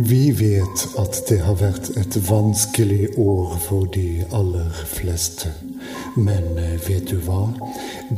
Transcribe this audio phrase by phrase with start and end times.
[0.00, 5.50] Vi vet at det har vært et vanskelig år for de aller fleste.
[6.14, 7.48] Men eh, vet du hva?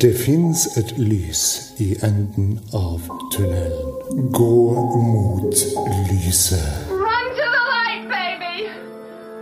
[0.03, 1.43] Det fins et lys
[1.81, 4.29] i enden av tunnelen.
[4.29, 4.61] Gå
[5.09, 5.65] mot
[6.11, 6.93] lyset.
[6.93, 8.69] Run to the light, baby!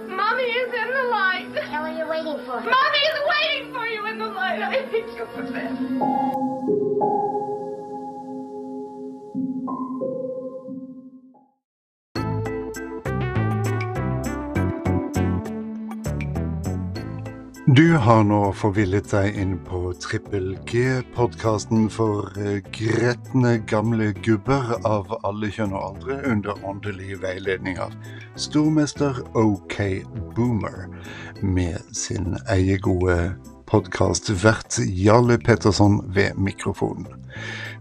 [0.07, 1.65] Mommy is in the light.
[1.73, 2.63] How are you waiting for?
[2.63, 4.63] Mommy is waiting for you in the light.
[4.63, 6.48] I think you're the this.
[17.79, 20.81] Du har nå forvillet deg inn på Trippel G,
[21.15, 27.95] podkasten for eh, gretne gamle gubber av alle kjønn og aldre under åndelig veiledning av
[28.35, 29.79] stormester OK
[30.35, 30.89] Boomer
[31.39, 33.15] med sin eiegode
[33.71, 37.07] podkastvert Jarle Petterson ved mikrofonen.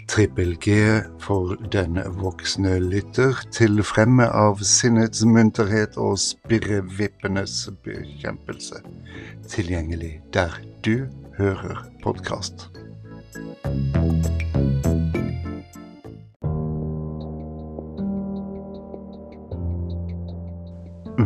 [0.08, 0.78] Trippel G
[1.20, 8.81] for den voksne lytter til fremme av sinnets munterhet og spirrevippenes bekjempelse.
[9.52, 12.70] Tilgjengelig der du hører podkast.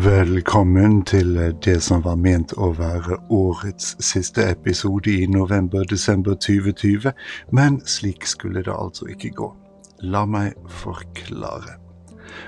[0.01, 7.11] Velkommen til det som var ment å være årets siste episode i november-desember 2020,
[7.53, 9.51] men slik skulle det altså ikke gå.
[10.01, 11.75] La meg forklare.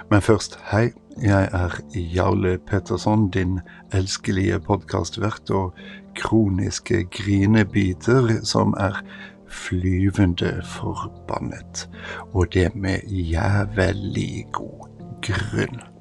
[0.10, 0.88] Men først, hei.
[1.22, 3.60] Jeg er Jarle Petterson, din
[3.94, 5.78] elskelige podkastvert og
[6.18, 8.98] kroniske grinebiter som er
[9.46, 11.86] flyvende forbannet.
[12.34, 14.88] Og det med jævlig god
[15.22, 15.93] grunn.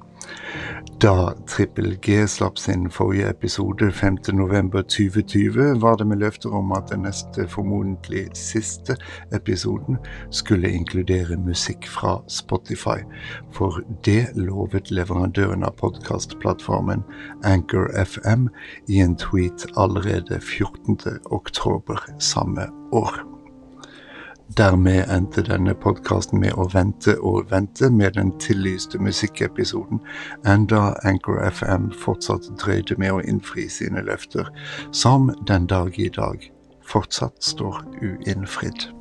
[1.03, 7.03] Da Trippel G slapp sin forrige episode 5.11.2020, var det med løfter om at den
[7.03, 8.95] neste, formodentlig siste
[9.35, 9.97] episoden
[10.31, 13.03] skulle inkludere musikk fra Spotify,
[13.51, 17.03] for det lovet leverandøren av podkastplattformen
[17.43, 18.47] Anchor FM
[18.87, 21.19] i en tweet allerede 14.
[21.35, 23.32] oktober samme år.
[24.57, 30.01] Dermed endte denne podkasten med å vente og vente med den tillyste musikkepisoden,
[30.45, 34.51] enda Anchor FM fortsatt drøyde med å innfri sine løfter,
[34.91, 36.45] som den dag i dag
[36.85, 38.91] fortsatt står uinnfridd.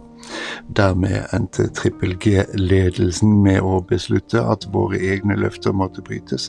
[0.78, 6.48] Dermed endte Trippel G-ledelsen med å beslutte at våre egne løfter måtte brytes,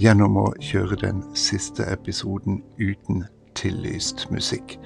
[0.00, 3.22] gjennom å kjøre den siste episoden uten
[3.58, 4.76] tillyst musikk.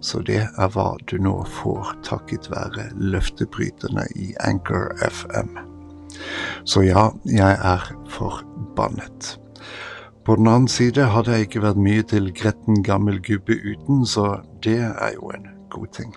[0.00, 5.54] Så det er hva du nå får takket være løftebryterne i Anchor FM.
[6.64, 9.38] Så ja, jeg er forbannet.
[10.24, 14.38] På den annen side hadde jeg ikke vært mye til gretten gammel gubbe uten, så
[14.64, 16.14] det er jo en god ting.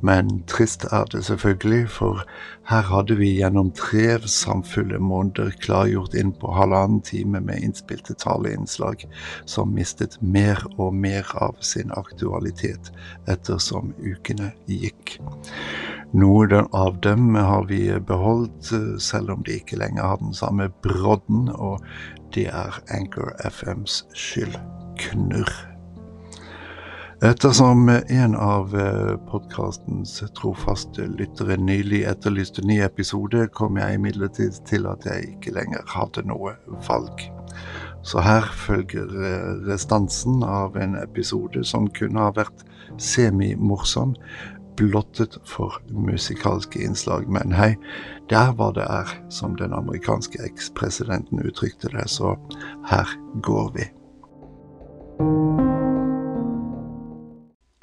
[0.00, 2.22] Men trist er det selvfølgelig, for
[2.70, 9.04] her hadde vi gjennom tre samfulle måneder klargjort inn på halvannen time med innspilte taleinnslag
[9.44, 12.92] som mistet mer og mer av sin aktualitet
[13.28, 15.18] ettersom ukene gikk.
[16.10, 21.48] Noe av dem har vi beholdt, selv om de ikke lenger har den samme brodden,
[21.54, 21.84] og
[22.34, 24.56] det er Anchor FMs skyld.
[25.00, 25.69] Knurr.
[27.22, 28.70] Ettersom en av
[29.30, 35.84] podkastens trofaste lyttere nylig etterlyste ny episode, kom jeg imidlertid til at jeg ikke lenger
[35.92, 36.54] hadde noe
[36.88, 37.26] valg.
[38.00, 39.12] Så her følger
[39.68, 42.64] restansen av en episode som kunne ha vært
[42.96, 44.16] semimorsom,
[44.80, 47.28] blottet for musikalske innslag.
[47.28, 47.74] Men hei,
[48.32, 52.38] der var det er, som den amerikanske ekspresidenten uttrykte det, så
[52.88, 53.12] her
[53.44, 53.90] går vi.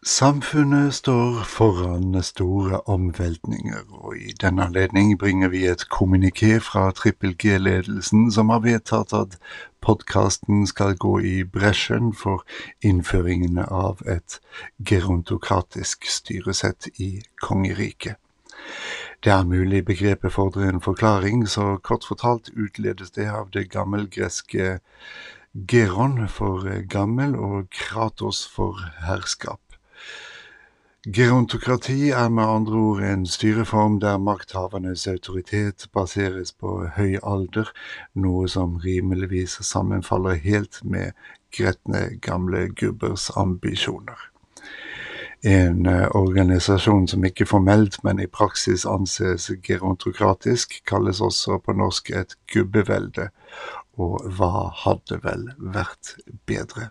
[0.07, 7.33] Samfunnet står foran store omveltninger, og i denne anledning bringer vi et kommuniké fra Trippel
[7.35, 9.35] G-ledelsen som har vedtatt at
[9.83, 12.45] podkasten skal gå i bresjen for
[12.79, 14.39] innføringen av et
[14.79, 17.09] gerontokratisk styresett i
[17.43, 18.15] kongeriket.
[19.23, 24.79] Det er mulig begrepet fordrer en forklaring, så kort fortalt utledes det av det gammelgreske
[25.67, 29.59] geron for gammel og kratos for herskap.
[31.13, 37.69] Gerontokrati er med andre ord en styreform der makthavernes autoritet baseres på høy alder,
[38.11, 41.15] noe som rimeligvis sammenfaller helt med
[41.55, 44.19] gretne gamle gubbers ambisjoner.
[45.47, 52.35] En organisasjon som ikke formelt, men i praksis anses gerontokratisk, kalles også på norsk et
[52.51, 53.29] gubbevelde,
[53.95, 56.17] og hva hadde vel vært
[56.51, 56.89] bedre?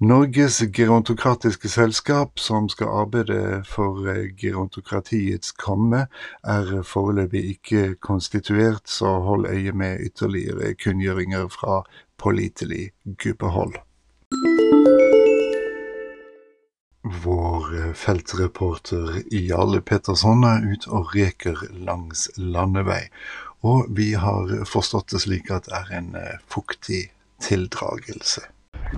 [0.00, 6.06] Norges gerontokratiske selskap, som skal arbeide for eh, gerontokratiets komme,
[6.40, 11.82] er foreløpig ikke konstituert, så hold øye med ytterligere kunngjøringer fra
[12.16, 12.86] pålitelig
[13.20, 13.76] gubbehold.
[17.04, 23.02] Vår eh, feltreporter Jarle Petterson er ute og reker langs landevei,
[23.60, 27.02] og vi har forstått det slik at det er en eh, fuktig
[27.44, 28.46] tildragelse.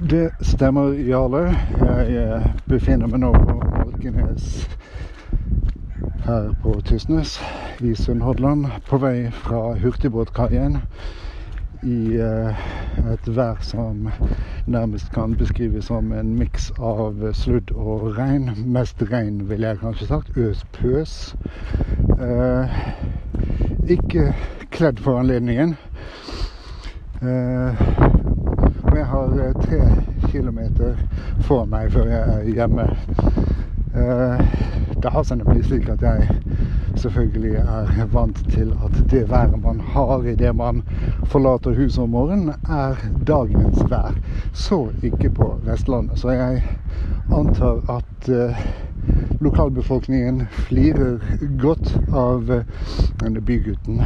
[0.00, 1.56] Det stemmer, Jarle.
[1.80, 4.62] Jeg eh, befinner meg nå på Malkenes
[6.24, 7.34] her på Tysnes
[7.84, 8.70] i Sunnhordland.
[8.88, 10.78] På vei fra hurtigbåtkaien
[11.84, 12.64] i eh,
[13.12, 14.08] et vær som
[14.64, 18.48] nærmest kan beskrives som en miks av sludd og regn.
[18.64, 20.32] Mest regn, ville jeg kanskje sagt.
[20.40, 21.18] Øs pøs.
[22.16, 22.80] Eh,
[23.92, 24.30] ikke
[24.72, 25.76] kledd for anledningen.
[27.20, 28.21] Og
[29.02, 29.80] jeg har eh, tre
[30.30, 30.94] kilometer
[31.42, 32.84] for meg før jeg er hjemme.
[33.98, 34.42] Eh,
[35.02, 36.28] det har seg nemlig slik at jeg
[37.02, 40.84] selvfølgelig er vant til at det været man har idet man
[41.32, 44.14] forlater huset om morgenen, er dagens vær.
[44.52, 46.18] Så ikke på Vestlandet.
[46.22, 46.62] Så jeg
[47.32, 48.62] antar at uh,
[49.40, 51.18] lokalbefolkningen flirer
[51.58, 52.54] godt av
[53.24, 54.04] denne bygutten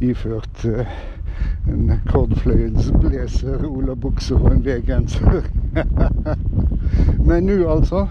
[0.00, 0.66] iført
[1.68, 5.48] en kordfløyelsblazer, olabukse og en V-genser.
[7.26, 8.06] Men nå, altså,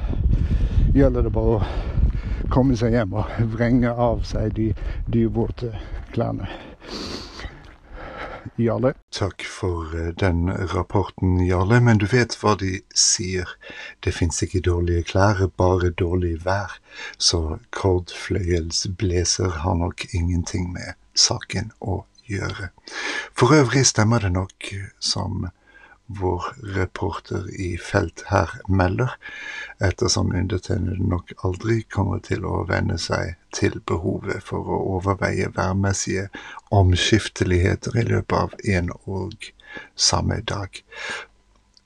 [0.95, 4.71] gjelder det bare å komme seg hjem og vrenge av seg de
[5.11, 5.71] dyvåte
[6.11, 6.49] klærne.
[8.55, 8.93] Jarle?
[9.09, 11.79] Takk for eh, den rapporten, Jarle.
[11.81, 13.49] Men du vet hva de sier.
[14.03, 16.77] Det fins ikke dårlige klær, bare dårlig vær.
[17.17, 22.69] Så kordfløyelsblazer har nok ingenting med saken å gjøre.
[23.37, 25.47] For øvrig stemmer det nok, som
[26.19, 26.43] vår
[26.75, 29.15] reporter i felt her melder,
[29.81, 36.27] ettersom undertegnede nok aldri kommer til å venne seg til behovet for å overveie værmessige
[36.71, 39.51] omskifteligheter i løpet av en og
[39.95, 40.83] samme dag.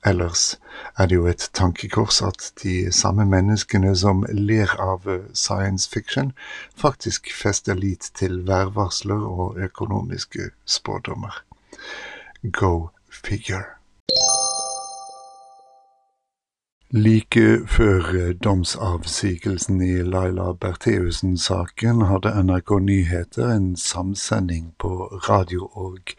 [0.06, 0.60] Ellers
[0.96, 6.32] er det jo et tankekors at de samme menneskene som ler av science fiction,
[6.76, 11.42] faktisk fester lit til værvarsler og økonomiske spådommer.
[12.52, 13.64] Go figure.
[16.90, 24.92] Like før domsavsigelsen i Laila Bertheussen-saken hadde NRK Nyheter en samsending på
[25.28, 26.14] radio og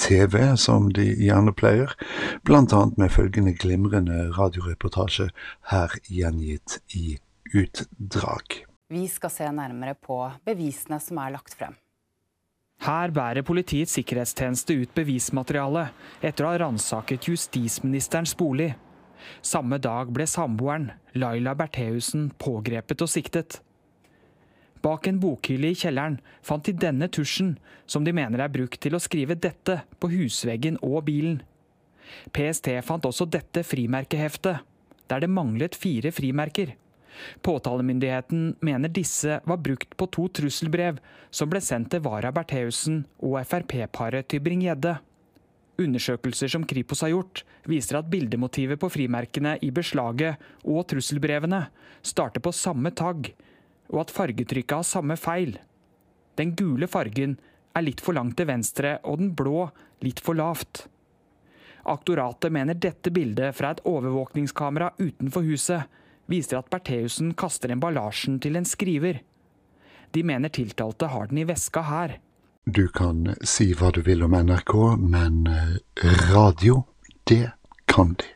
[0.00, 1.92] TV, som de gjerne pleier,
[2.48, 5.28] annet med følgende glimrende radioreportasje
[5.70, 7.18] her gjengitt i
[7.52, 8.64] utdrag.
[8.90, 11.76] Vi skal se nærmere på bevisene som er lagt frem.
[12.80, 15.90] Her bærer Politiets sikkerhetstjeneste ut bevismateriale
[16.24, 18.72] etter å ha ransaket justisministerens bolig.
[19.44, 23.60] Samme dag ble samboeren, Laila Bertheussen, pågrepet og siktet.
[24.80, 27.56] Bak en bokhylle i kjelleren fant de denne tusjen,
[27.86, 31.40] som de mener er brukt til å skrive dette på husveggen og bilen.
[32.32, 34.64] PST fant også dette frimerkeheftet,
[35.10, 36.74] der det manglet fire frimerker.
[37.44, 41.00] Påtalemyndigheten mener disse var brukt på to trusselbrev
[41.30, 44.96] som ble sendt til Vara Bertheussen og Frp-paret Tybring-Gjedde.
[45.80, 51.66] Undersøkelser som Kripos har gjort, viser at bildemotivet på frimerkene i beslaget og trusselbrevene
[52.04, 53.32] starter på samme tagg,
[53.90, 55.56] og at fargetrykket har samme feil.
[56.38, 57.36] Den gule fargen
[57.76, 59.68] er litt for langt til venstre, og den blå
[60.04, 60.86] litt for lavt.
[61.90, 68.58] Aktoratet mener dette bildet fra et overvåkningskamera utenfor huset viser at Bertheussen kaster emballasjen til
[68.60, 69.22] en skriver.
[70.14, 72.18] De mener tiltalte har den i veska her.
[72.66, 76.84] Du kan si hva du vil om NRK, men eh, radio,
[77.26, 77.48] det
[77.90, 78.28] kan de.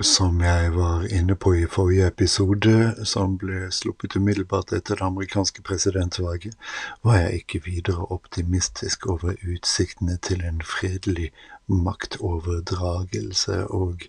[0.00, 5.62] Som jeg var inne på i forrige episode, som ble sluppet umiddelbart etter det amerikanske
[5.64, 6.52] presidentvalget,
[7.00, 11.30] var jeg ikke videre optimistisk over utsiktene til en fredelig
[11.66, 14.04] maktoverdragelse, og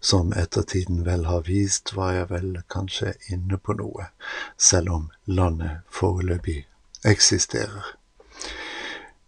[0.00, 4.08] som ettertiden vel har vist, var jeg vel kanskje inne på noe,
[4.56, 6.62] selv om landet foreløpig
[7.04, 7.99] eksisterer.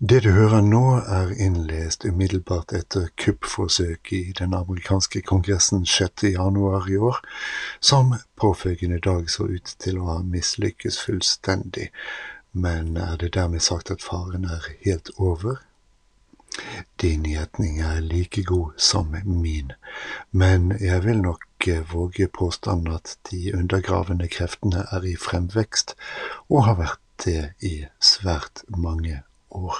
[0.05, 6.25] Det du hører nå, er innlest umiddelbart etter kuppforsøket i den amerikanske kongressen 6.
[6.33, 7.21] januar i år,
[7.79, 11.93] som påfølgende dag så ut til å ha mislykkes fullstendig.
[12.51, 15.63] Men er det dermed sagt at faren er helt over?
[16.99, 19.71] Din gjetning er like god som min,
[20.35, 25.95] men jeg vil nok våge påstanden at de undergravende kreftene er i fremvekst,
[26.51, 29.23] og har vært det i svært mange
[29.55, 29.77] år.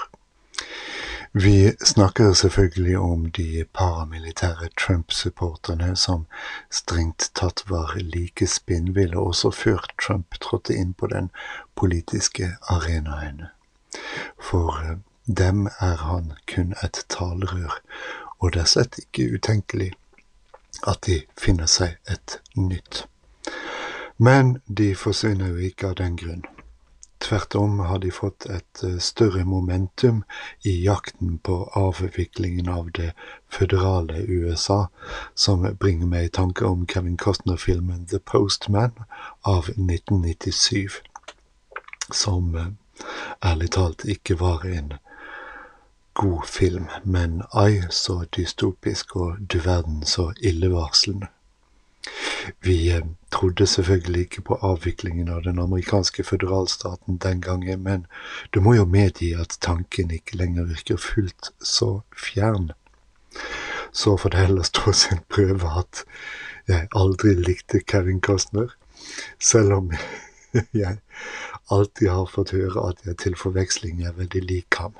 [1.35, 6.25] Vi snakker selvfølgelig om de paramilitære Trump-supporterne som
[6.71, 11.31] strengt tatt var like spinnville også før Trump trådte inn på den
[11.75, 13.41] politiske arenaen.
[14.37, 17.81] For eh, dem er han kun et talerør,
[18.39, 19.91] og det er slett ikke utenkelig
[20.87, 23.07] at de finner seg et nytt.
[24.17, 26.45] Men de forsvinner jo ikke av den grunn.
[27.23, 30.23] Tvert om har de fått et eh, større momentum
[30.61, 33.13] i jakten på avviklingen av det
[33.47, 34.87] føderale USA,
[35.35, 38.91] som bringer meg i tanke om Kevin Costner-filmen The Postman
[39.41, 40.99] av 1997,
[42.11, 42.67] som eh,
[43.51, 44.93] ærlig talt ikke var en
[46.19, 51.31] god film, men ai så dystopisk og du verden så illevarslende.
[52.61, 58.05] Vi eh, trodde selvfølgelig ikke på avviklingen av den amerikanske føderalstaten den gangen, men
[58.53, 62.71] du må jo medgi at tanken ikke lenger virker fullt så fjern.
[63.91, 66.03] Så får det heller stå sin prøve at
[66.67, 68.75] jeg aldri likte Kevin Costner,
[69.39, 69.91] selv om
[70.83, 70.97] jeg
[71.71, 74.93] alltid har fått høre at jeg til forveksling er veldig lik ham.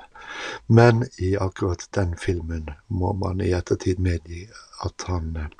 [0.66, 4.46] Men i akkurat den filmen må man i ettertid medgi
[4.84, 5.52] at han eh,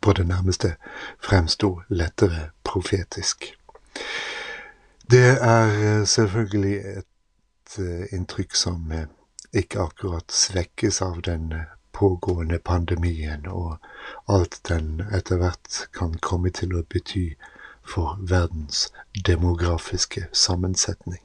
[0.00, 0.74] på det nærmeste
[1.22, 3.54] fremsto lettere profetisk.
[5.10, 9.06] Det er eh, selvfølgelig et eh, inntrykk som eh,
[9.52, 11.52] ikke akkurat svekkes av den
[11.92, 13.76] pågående pandemien og
[14.28, 17.34] alt den etter hvert kan komme til å bety
[17.86, 18.88] for verdens
[19.26, 21.22] demografiske sammensetning.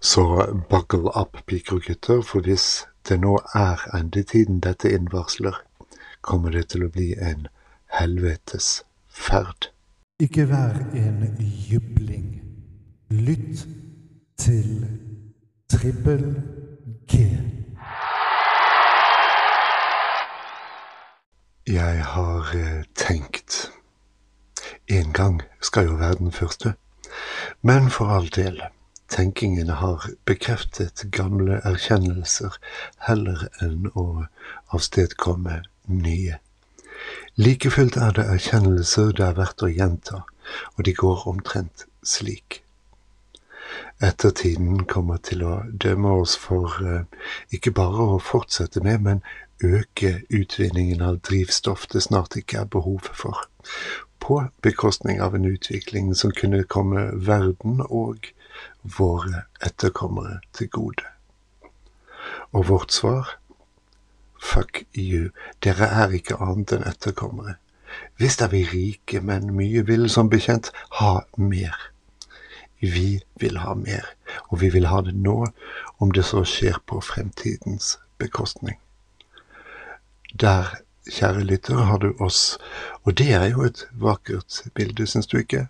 [0.00, 0.24] Så
[0.70, 5.60] buckle up, piker og gutter, for hvis det nå er endetiden dette innvarsler,
[6.20, 7.46] kommer det til å bli en
[7.90, 9.70] helvetes ferd.
[10.20, 11.36] Ikke vær en
[11.70, 12.42] jubling.
[13.10, 13.66] Lytt
[14.38, 14.86] til
[15.70, 16.42] Trippel
[17.12, 17.16] G.
[21.66, 23.72] Jeg har eh, tenkt
[24.88, 26.74] En gang skal jo være den første.
[27.62, 28.62] Men for all del,
[29.08, 32.56] tenkingen har bekreftet gamle erkjennelser
[33.06, 34.24] heller enn å
[34.74, 36.38] avstedkomme nye.
[37.36, 40.24] Like fullt er det erkjennelser det er verdt å gjenta,
[40.76, 42.62] og de går omtrent slik.
[44.02, 47.04] Ettertiden kommer til å dømme oss for uh,
[47.54, 49.22] ikke bare å fortsette med, men
[49.64, 53.44] øke utvinningen av drivstoff det snart ikke er behov for,
[54.20, 58.32] på bekostning av en utvikling som kunne komme verden og
[58.82, 61.04] våre etterkommere til gode.
[62.52, 63.36] Og vårt svar
[64.40, 65.30] Fuck you,
[65.62, 67.58] dere er ikke annet enn etterkommere.
[68.18, 70.70] Visst er vi rike, men mye vil som bekjent
[71.00, 71.76] ha mer.
[72.80, 74.06] Vi vil ha mer,
[74.48, 75.44] og vi vil ha det nå,
[76.00, 78.78] om det så skjer på fremtidens bekostning.
[80.40, 80.72] Der,
[81.10, 82.56] kjære lytter, har du oss,
[83.04, 85.66] og det er jo et vakkert bilde, syns du ikke?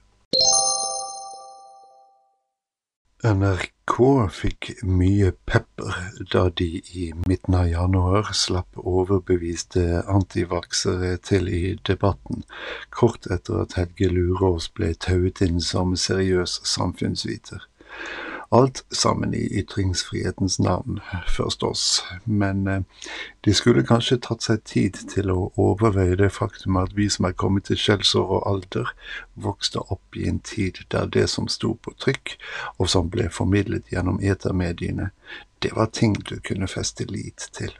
[3.20, 3.96] NRK
[4.32, 5.96] fikk mye pepper
[6.32, 12.46] da de i midten av januar slapp overbeviste antivaksere til i debatten,
[12.88, 17.68] kort etter at Helge Lurås ble tauet inn som seriøs samfunnsviter.
[18.52, 21.00] Alt sammen i ytringsfrihetens navn,
[21.36, 22.80] forstås, men eh,
[23.40, 27.36] de skulle kanskje tatt seg tid til å overveie det faktum at vi som er
[27.38, 28.90] kommet til skjellsår og alder,
[29.38, 32.34] vokste opp i en tid der det som sto på trykk,
[32.82, 35.12] og som ble formidlet gjennom etermediene,
[35.62, 37.70] det var ting du kunne feste lit til.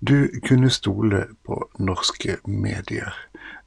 [0.00, 3.12] Du kunne stole på norske medier,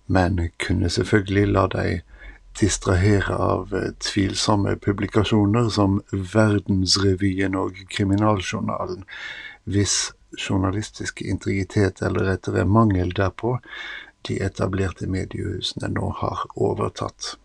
[0.07, 2.10] men kunne selvfølgelig la deg
[2.59, 9.05] distrahere av eh, tvilsomme publikasjoner som Verdensrevyen og Kriminaljournalen,
[9.63, 13.57] hvis journalistisk integritet eller rettere mangel derpå
[14.27, 17.35] de etablerte mediehusene nå har overtatt.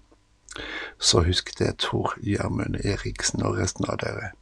[0.99, 4.33] Så husk det, Tor Gjermund Eriksen og resten av dere.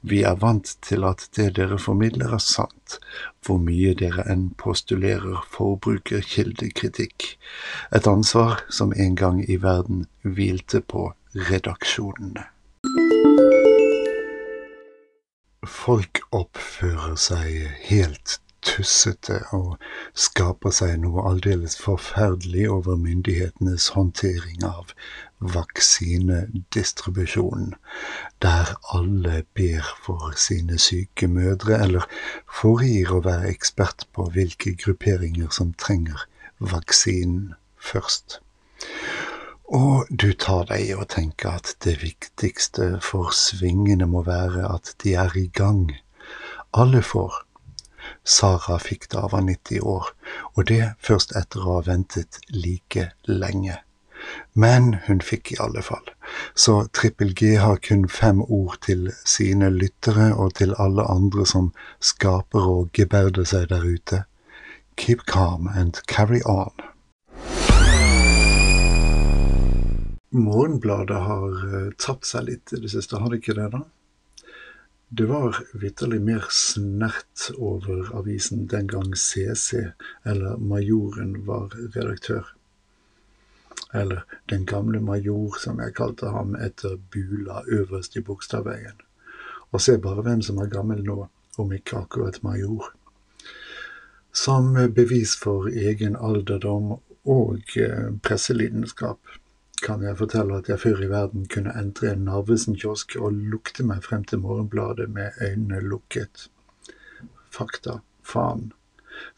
[0.00, 2.98] Vi er vant til at det dere formidler er sant,
[3.44, 7.28] hvor mye dere enn postulerer forbrukerkildekritikk,
[7.94, 11.10] et ansvar som en gang i verden hvilte på
[11.50, 12.48] redaksjonene.
[15.66, 19.76] Folk oppfører seg helt tussete og
[20.14, 24.92] skaper seg noe aldeles forferdelig over myndighetenes håndtering av
[25.42, 27.74] vaksinedistribusjonen,
[28.42, 32.02] der alle ber for sine syke mødre, eller
[32.60, 36.18] foregir å være ekspert på hvilke grupperinger som trenger
[36.58, 38.40] vaksinen først.
[39.72, 44.94] Og du tar deg i å tenke at det viktigste for svingene må være at
[45.04, 45.92] de er i gang,
[46.76, 47.32] alle får.
[48.24, 50.10] Sara fikk det av av 90 år,
[50.54, 53.78] og det først etter å ha ventet like lenge.
[54.54, 56.04] Men hun fikk i alle fall.
[56.54, 61.72] Så Trippel G har kun fem ord til sine lyttere og til alle andre som
[62.00, 64.24] skaper og geberder seg der ute.
[64.96, 66.72] Keep calm and carry on.
[70.32, 71.50] Morgenbladet har
[71.98, 73.82] tatt tapt seg litt i det siste, har det ikke det, da?
[75.12, 79.82] Det var vitterlig mer snert over avisen den gang CC,
[80.24, 82.48] eller Majoren, var redaktør
[83.92, 88.98] eller Den gamle major, som jeg kalte ham etter Bula øverst i Bogstadveien.
[89.70, 92.92] Og se bare hvem som er gammel nå, om ikke akkurat major.
[94.32, 99.18] Som bevis for egen alderdom og eh, presselidenskap
[99.82, 104.04] kan jeg fortelle at jeg før i verden kunne entre en Narvesen-kiosk og lukte meg
[104.06, 106.48] frem til Morgenbladet med øynene lukket.
[107.50, 107.98] Fakta.
[108.22, 108.70] Faen.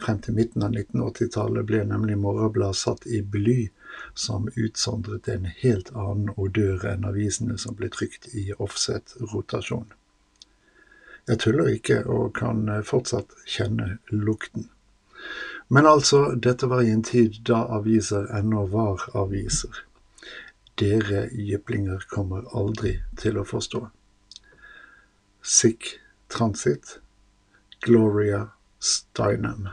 [0.00, 3.70] Frem til midten av 1980-tallet ble nemlig Morgenbladet satt i bly
[4.14, 9.90] som utsondret en helt annen odør enn avisene som ble trykt i offset-rotasjon.
[11.28, 14.68] Jeg tuller ikke og kan fortsatt kjenne lukten.
[15.68, 19.84] Men altså, dette var i en tid da aviser ennå var aviser.
[20.76, 23.86] Dere jyplinger kommer aldri til å forstå.
[25.40, 25.94] Sick
[26.28, 26.98] Transit,
[27.84, 28.48] Gloria
[28.80, 29.68] Steinem.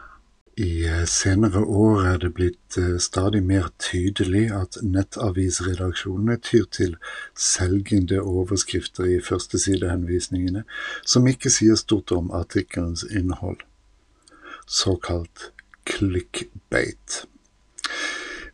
[0.55, 6.98] I eh, senere år er det blitt eh, stadig mer tydelig at nettavisredaksjonene tyr til
[7.39, 10.65] selgende overskrifter i førstesidehenvisningene
[11.05, 13.63] som ikke sier stort om artikkelens innhold.
[14.67, 15.51] Såkalt
[15.88, 17.27] clickbate.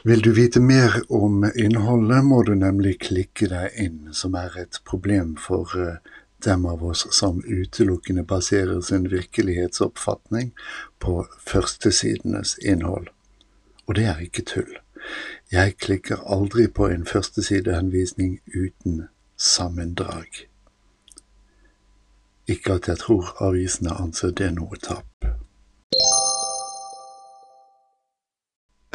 [0.05, 4.79] Vil du vite mer om innholdet, må du nemlig klikke deg inn, som er et
[4.87, 5.97] problem for uh,
[6.45, 10.51] dem av oss som utelukkende baserer sin virkelighetsoppfatning
[10.99, 13.07] på førstesidenes innhold.
[13.87, 14.77] Og det er ikke tull.
[15.51, 20.27] Jeg klikker aldri på en førstesidehenvisning uten sammendrag.
[22.47, 25.06] Ikke at jeg tror avisene anser det noe tap.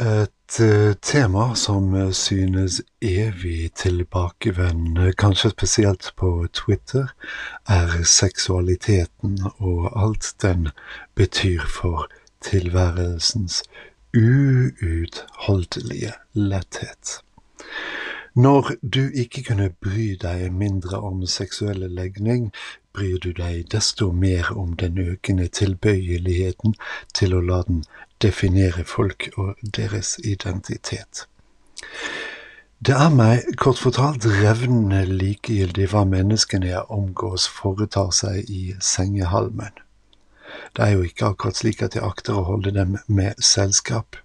[0.03, 7.13] Et uh, tema som uh, synes evig tilbakevendende, kanskje spesielt på Twitter,
[7.71, 10.67] er seksualiteten og alt den
[11.15, 12.09] betyr for
[12.43, 13.63] tilværelsens
[14.17, 17.23] uutholdelige letthet.
[18.35, 22.51] Når du ikke kunne bry deg mindre om seksuelle legning,
[22.93, 26.75] bryr du deg desto mer om den økende tilbøyeligheten
[27.17, 27.83] til å la den
[28.21, 31.25] definere folk og deres identitet.
[32.83, 39.71] Det er meg kort fortalt revnende likegyldig hva menneskene jeg omgås foretar seg i sengehalmen.
[40.75, 44.19] Det er jo ikke akkurat slik at jeg akter å holde dem med selskap.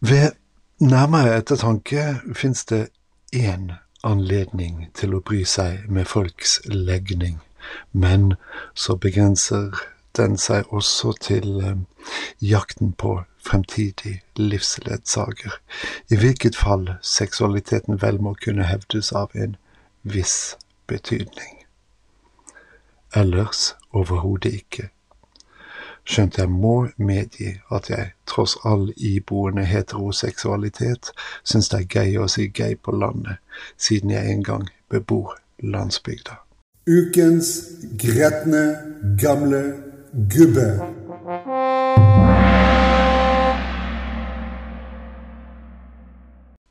[0.00, 0.34] Ved
[0.82, 2.88] nærmere ettertanke fins det
[3.32, 3.72] én
[4.06, 7.38] anledning til å bry seg med folks legning,
[7.92, 8.34] men
[8.74, 9.74] så begrenser
[10.18, 11.76] den seg også til eh,
[12.40, 15.58] jakten på fremtidig livsledsager,
[16.10, 19.56] i hvilket fall seksualiteten vel må kunne hevdes av en
[20.02, 20.56] viss
[20.86, 21.64] betydning.
[23.16, 24.90] Ellers overhodet ikke.
[26.08, 31.10] Skjønt jeg må medgi at jeg, tross all iboende heteroseksualitet,
[31.44, 33.42] syns det er gøy å si gøy på landet,
[33.76, 36.40] siden jeg en gang bebor landsbygda.
[36.88, 37.50] Ukens
[38.00, 38.62] gretne
[39.20, 39.60] gamle
[40.32, 40.70] gubbe.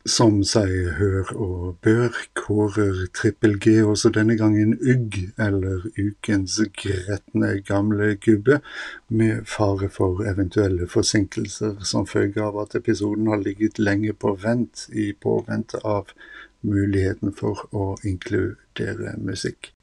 [0.08, 7.50] Som seg hør og bør, kårer Trippel G også denne gangen Ugg, eller ukens gretne
[7.68, 8.62] gamle gubbe,
[9.10, 14.88] med fare for eventuelle forsinkelser som følge av at episoden har ligget lenge på vent
[14.96, 16.16] i påvente av
[16.64, 19.74] muligheten for å inkludere musikk.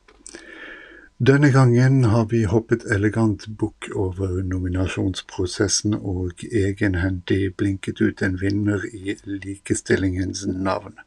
[1.18, 8.83] Denne gangen har vi hoppet elegant bukk over nominasjonsprosessen og egenhendig blinket ut en vinner
[8.90, 10.98] i likestillingens navn.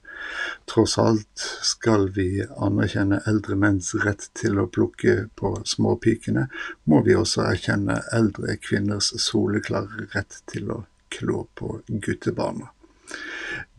[0.72, 6.48] Tross alt skal vi anerkjenne eldre menns rett til å plukke på småpikene,
[6.88, 12.72] må vi også erkjenne eldre kvinners soleklare rett til å klå på guttebarna.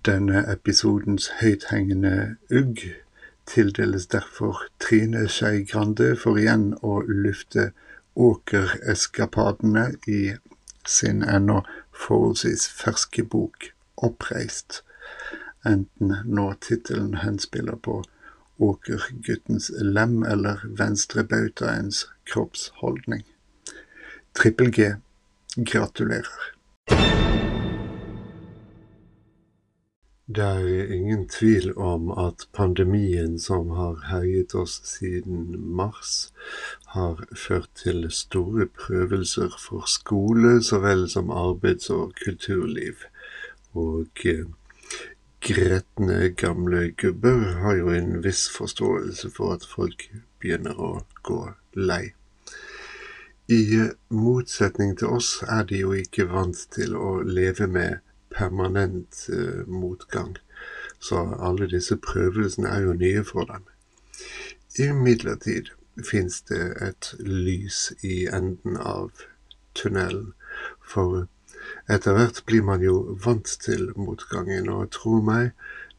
[0.05, 2.85] Denne episodens høythengende ugg
[3.49, 7.71] tildeles derfor Trine Skei Grande for igjen å lufte
[8.19, 10.21] åkereskapadene i
[10.89, 11.63] sin ennå
[12.05, 14.83] forholdsvis ferske bok Oppreist,
[15.67, 18.03] enten nå tittelen henspiller på
[18.59, 23.25] åkerguttens lem eller venstrebautaens kroppsholdning.
[24.39, 24.93] Trippel G
[25.57, 27.28] gratulerer.
[30.29, 36.33] Det er ingen tvil om at pandemien som har herjet oss siden mars,
[36.93, 43.07] har ført til store prøvelser for skole så vel som arbeids- og kulturliv.
[43.73, 44.45] Og eh,
[45.41, 50.11] gretne gamle gubber har jo en viss forståelse for at folk
[50.43, 50.91] begynner å
[51.25, 51.38] gå
[51.73, 52.03] lei.
[53.49, 58.05] I motsetning til oss er de jo ikke vant til å leve med
[58.38, 60.37] permanent eh, motgang.
[60.98, 63.66] Så alle disse prøvelsene er jo nye for dem.
[64.79, 65.72] Imidlertid
[66.11, 69.24] fins det et lys i enden av
[69.74, 70.33] tunnelen,
[70.83, 71.27] for
[71.90, 75.53] etter hvert blir man jo vant til motgangen, og tro meg,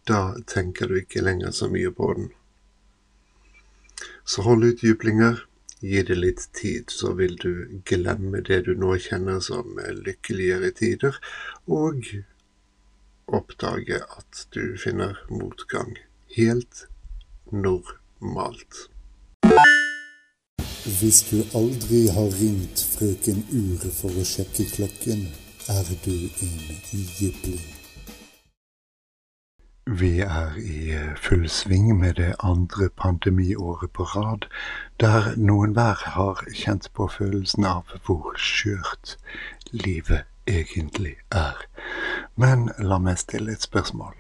[0.08, 2.32] da tenker du ikke lenger så mye på den.
[4.26, 5.44] Så hold ut, jyplinger.
[5.80, 11.16] Gi det litt tid, så vil du glemme det du nå kjenner som lykkeligere tider,
[11.72, 12.04] og
[13.32, 15.96] oppdage at du finner motgang
[16.36, 16.86] helt
[17.52, 18.90] normalt.
[21.00, 25.28] Hvis du aldri har ringt frøken Ure for å sjekke klokken,
[25.70, 27.79] er du en jypling.
[29.86, 34.46] Vi er i full sving med det andre pandemiåret på rad,
[35.00, 39.16] der noen hver har kjent på følelsen av hvor skjørt
[39.72, 41.58] livet egentlig er.
[42.36, 44.14] Men la meg stille et spørsmål.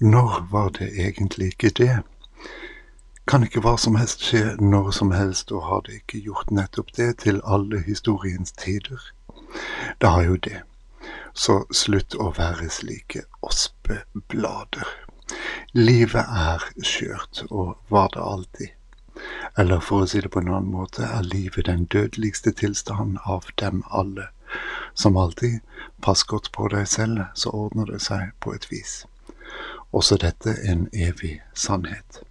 [0.00, 2.02] Når var det egentlig ikke det?
[3.26, 6.92] Kan ikke hva som helst skje når som helst, og har det ikke gjort nettopp
[6.96, 9.00] det til alle historiens tider?
[10.00, 10.60] Det har jo det.
[11.32, 13.24] Så slutt å være slike
[13.84, 14.86] ospeblader.
[15.72, 18.68] Livet er skjørt, og var det alltid.
[19.58, 23.44] Eller for å si det på en annen måte, er livet den dødeligste tilstanden av
[23.60, 24.28] dem alle.
[24.94, 25.60] Som alltid,
[26.00, 29.04] pass godt på deg selv, så ordner det seg på et vis.
[29.92, 32.22] Også dette en evig sannhet.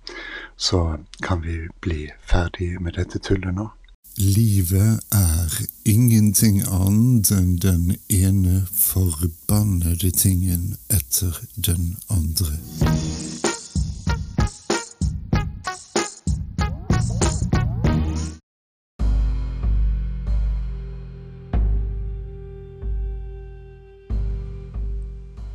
[0.57, 3.69] Så kan vi bli ferdig med dette tullet nå.
[4.15, 12.54] Livet er ingenting annet enn den ene forbannede tingen etter den andre.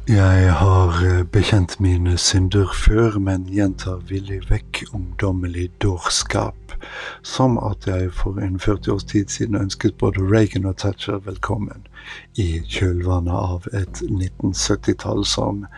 [0.09, 6.57] Jeg har eh, bekjent mine synder før, men gjentar villig vekk ungdommelig dårskap,
[7.21, 11.85] som at jeg for en 40 års tid siden ønsket både Reagan og Thatcher velkommen
[12.41, 15.69] i kjølvannet av et 1970-tall som,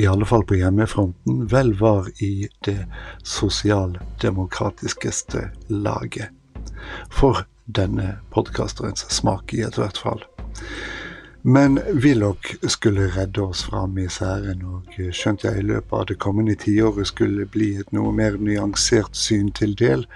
[0.00, 2.88] i alle fall på hjemmefronten, vel var i det
[3.20, 6.32] sosialdemokratiskeste laget.
[7.12, 10.24] For denne podkasterens smak, i ethvert fall.
[11.46, 16.54] Men Willoch skulle redde oss fra miseren, og skjønt jeg i løpet av det kommende
[16.56, 20.06] tiåret skulle bli et noe mer nyansert syn til del,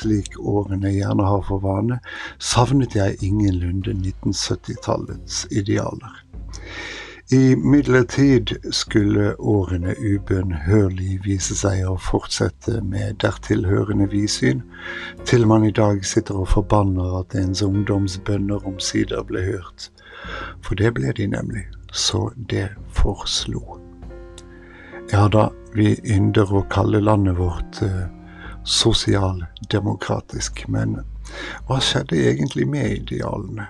[0.00, 1.98] slik årene gjerne har for vane,
[2.40, 6.16] savnet jeg ingenlunde 1970-tallets idealer.
[7.36, 14.64] Imidlertid skulle årene ubønnhørlig vise seg å fortsette med dertilhørende vidsyn,
[15.28, 19.90] til man i dag sitter og forbanner at ens ungdomsbønner omsider ble hørt.
[20.64, 23.78] For det ble de nemlig, så det forslo.
[25.12, 28.06] Ja da, vi ynder å kalle landet vårt eh,
[28.68, 30.98] sosialdemokratisk, men
[31.68, 33.68] hva skjedde egentlig med idealene?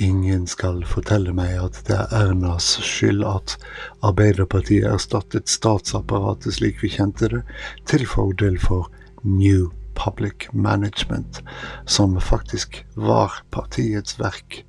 [0.00, 3.58] Ingen skal fortelle meg at det er Ernas skyld at
[4.00, 7.42] Arbeiderpartiet erstattet statsapparatet slik vi kjente det,
[7.90, 8.88] til fordel for
[9.22, 11.42] New Public Management,
[11.84, 14.62] som faktisk var partiets verk.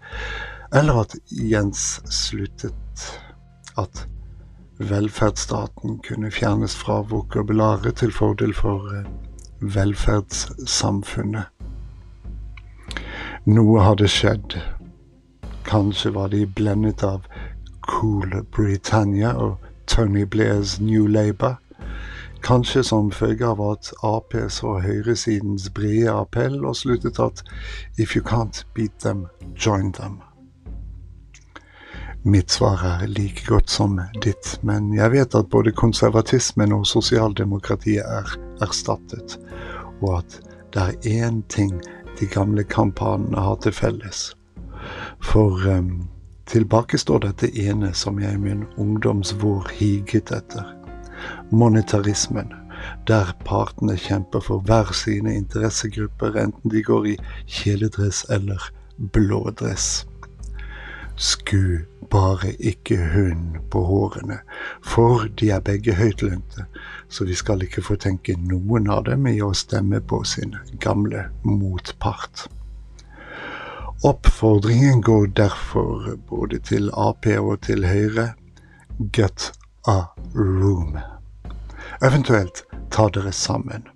[0.73, 3.19] Eller at Jens sluttet
[3.77, 4.07] at
[4.79, 9.05] velferdsstaten kunne fjernes fra vokabularet til fordel for eh,
[9.61, 11.45] velferdssamfunnet.
[13.45, 14.57] Noe hadde skjedd.
[15.69, 17.29] Kanskje var de blendet av
[17.85, 19.57] Cool Britannia og
[19.87, 21.59] Tony Blairs New Labour.
[22.43, 27.43] Kanskje som følge av at Ap så høyresidens brede appell og sluttet at
[27.97, 30.21] If you can't beat them, join them.
[32.25, 38.05] Mitt svar er like godt som ditt, men jeg vet at både konservatismen og sosialdemokratiet
[38.07, 38.29] er
[38.63, 39.35] erstattet,
[39.99, 40.37] og at
[40.71, 41.73] det er én ting
[42.19, 44.21] de gamle kampanjene har til felles.
[45.19, 46.07] For um,
[46.47, 50.75] tilbake står dette ene som jeg i min ungdomsvår higet etter.
[51.51, 52.53] Monetarismen.
[53.07, 60.05] der partene kjemper for hver sine interessegrupper, enten de går i kjeledress eller blådress.
[61.15, 61.77] Sku
[62.11, 64.39] bare ikke hunden på hårene,
[64.81, 66.65] for de er begge høytlønte,
[67.09, 71.27] så vi skal ikke få tenke noen av dem i å stemme på sin gamle
[71.45, 72.47] motpart.
[74.03, 78.33] Oppfordringen går derfor både til Ap og til Høyre.
[79.13, 79.51] Get
[79.87, 80.97] a room.
[82.03, 83.87] Eventuelt ta dere sammen.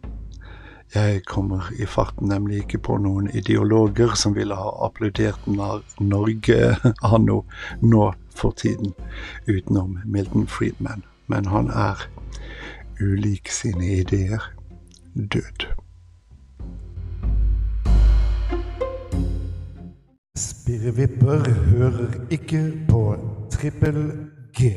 [0.96, 5.48] Jeg kommer i farten nemlig ikke på noen ideologer som ville ha applaudert
[6.00, 6.78] Norge
[7.12, 7.42] anno
[7.82, 8.04] nå
[8.38, 8.94] for tiden,
[9.48, 11.04] utenom Milton Friedman.
[11.28, 12.08] Men han er,
[13.02, 14.54] ulik sine ideer,
[15.14, 15.68] død.
[20.38, 23.02] Spirrevipper hører ikke på
[23.52, 24.00] Trippel
[24.56, 24.72] G.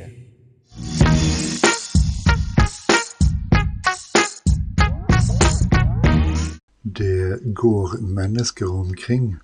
[6.82, 9.36] Det går mennesker omkring,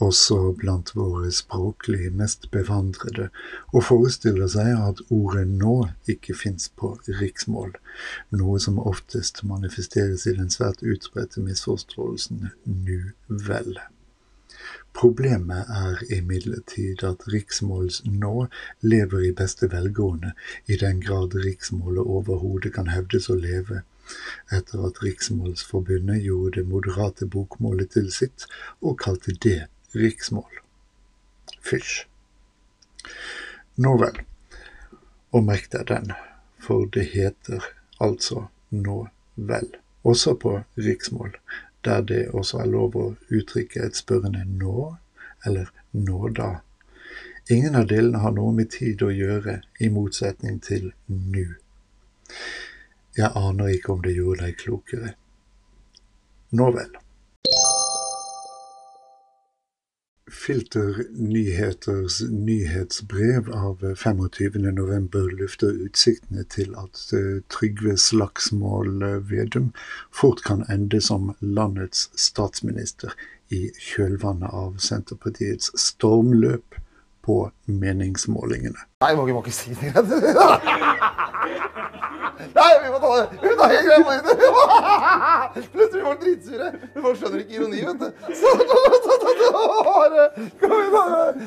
[0.00, 3.28] også blant våre språklig mest bevandrede,
[3.72, 5.74] og forestiller seg at ordet nå
[6.08, 7.76] ikke fins på riksmål,
[8.32, 13.76] noe som oftest manifesteres i den svært utbredte misforståelsen nu vel.
[14.96, 18.46] Problemet er imidlertid at riksmåls nå
[18.80, 20.32] lever i beste velgående,
[20.64, 23.82] i den grad riksmålet overhodet kan hevdes å leve,
[24.52, 28.46] etter at Riksmålsforbundet gjorde det moderate bokmålet til sitt
[28.80, 30.60] og kalte det riksmål.
[31.64, 32.04] Fysj.
[33.84, 34.20] Nå vel,
[35.34, 36.12] og merk deg den,
[36.62, 37.64] for det heter
[38.02, 38.98] altså nå
[39.34, 39.70] vel,
[40.04, 41.34] også på riksmål,
[41.84, 44.94] der det også er lov å uttrykke et spørrende nå
[45.44, 46.50] eller nå da.
[47.50, 51.56] Ingen av delene har noe med tid å gjøre, i motsetning til nu.
[53.14, 55.12] Jeg aner ikke om det gjorde deg klokere.
[56.54, 56.96] Nå vel.
[60.34, 66.98] Filternyheters nyhetsbrev av 25.11 lufter utsiktene til at
[67.54, 69.70] Trygve Slagsmål Vedum
[70.10, 73.14] fort kan ende som landets statsminister
[73.54, 76.80] i kjølvannet av Senterpartiets stormløp
[77.24, 77.38] på
[77.70, 78.88] meningsmålingene.
[79.06, 79.94] Nei, vi må ikke si det.
[82.54, 83.26] Nei, vi må ta det!
[83.42, 84.20] Hele greia på det!
[85.72, 86.68] Plutselig blir folk dritsure.
[87.06, 88.08] Folk skjønner ikke ironi, vet du.
[88.40, 88.48] Så
[89.88, 90.22] bare
[90.60, 91.04] Kom igjen, da!
[91.32, 91.44] Det.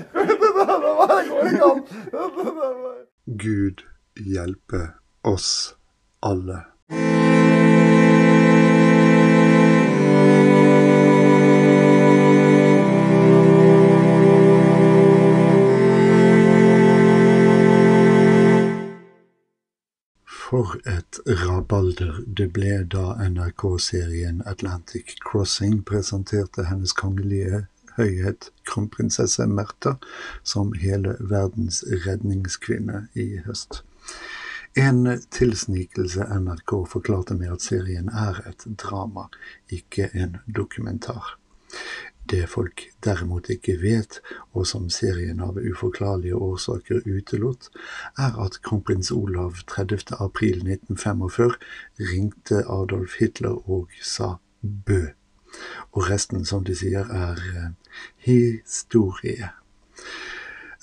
[3.43, 3.77] Gud
[4.35, 4.81] hjelpe
[5.27, 5.75] oss
[6.25, 6.63] alle.
[21.27, 27.65] Rabalder det ble da NRK-serien Atlantic Crossing presenterte Hennes Kongelige
[27.97, 29.97] Høyhet kronprinsesse Märtha
[30.47, 33.81] som hele verdens redningskvinne i høst.
[34.77, 39.27] En tilsnikelse NRK forklarte med at serien er et drama,
[39.67, 41.35] ikke en dokumentar.
[42.29, 44.19] Det folk derimot ikke vet,
[44.51, 47.69] og som serien av uforklarlige årsaker utelot,
[48.19, 50.17] er at kronprins Olav 30.
[50.19, 51.55] april 1945
[52.11, 55.05] ringte Adolf Hitler og sa bø.
[55.91, 57.69] Og resten, som de sier, er eh,
[58.27, 59.53] historie.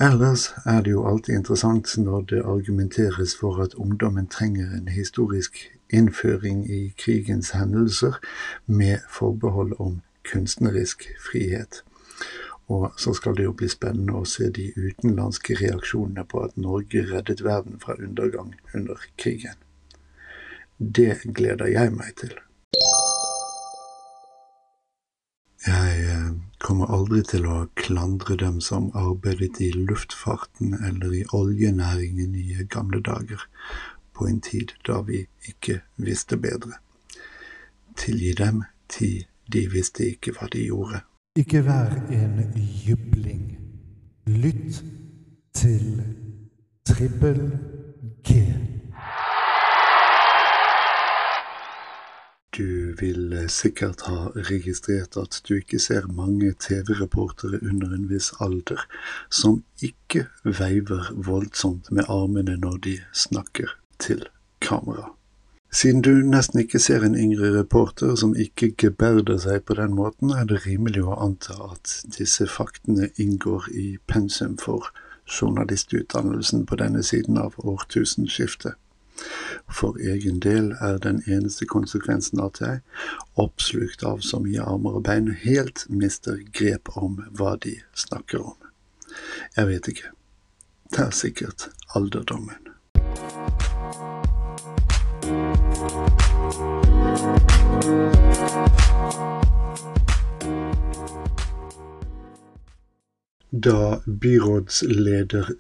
[0.01, 5.61] Ellers er det jo alltid interessant når det argumenteres for at ungdommen trenger en historisk
[5.93, 8.17] innføring i krigens hendelser,
[8.67, 11.83] med forbehold om kunstnerisk frihet.
[12.67, 17.05] Og så skal det jo bli spennende å se de utenlandske reaksjonene på at Norge
[17.11, 19.59] reddet verden fra undergang under krigen.
[20.79, 22.33] Det gleder jeg meg til.
[25.65, 32.35] Jeg eh, kommer aldri til å klandre dem som arbeidet i luftfarten eller i oljenæringen
[32.37, 33.45] i gamle dager,
[34.13, 36.77] på en tid da vi ikke visste bedre.
[37.97, 41.01] Tilgi dem tid de visste ikke hva de gjorde.
[41.37, 42.39] Ikke vær en
[42.87, 43.59] jubling.
[44.27, 44.85] Lytt
[45.55, 46.03] til
[46.87, 47.41] Trippel
[48.25, 48.45] G.
[52.55, 58.85] Du vil sikkert ha registrert at du ikke ser mange TV-reportere under en viss alder
[59.31, 64.23] som ikke veiver voldsomt med armene når de snakker til
[64.63, 65.11] kamera.
[65.75, 70.31] Siden du nesten ikke ser en yngre reporter som ikke geberder seg på den måten,
[70.31, 74.93] er det rimelig å anta at disse faktene inngår i pensum for
[75.27, 78.79] journalistutdannelsen på denne siden av årtusenskiftet.
[79.67, 82.83] For egen del er den eneste konsekvensen at jeg,
[83.35, 88.71] oppslukt av så mye armer og bein, helt mister grep om hva de snakker om.
[89.57, 90.15] Jeg vet ikke.
[90.95, 92.64] Det er sikkert alderdommen.
[103.63, 105.51] Da byrådsleder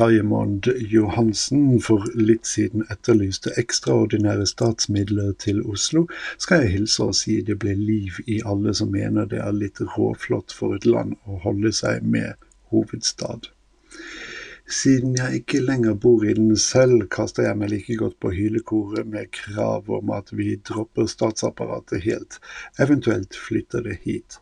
[0.00, 6.06] Raymond Johansen for litt siden etterlyste ekstraordinære statsmidler til Oslo,
[6.38, 9.82] skal jeg hilse og si det ble liv i alle som mener det er litt
[9.96, 12.40] råflott for et land å holde seg med
[12.72, 13.50] hovedstad.
[14.78, 19.12] Siden jeg ikke lenger bor i den selv, kaster jeg meg like godt på hylekoret
[19.12, 22.40] med krav om at vi dropper statsapparatet helt,
[22.80, 24.40] eventuelt flytter det hit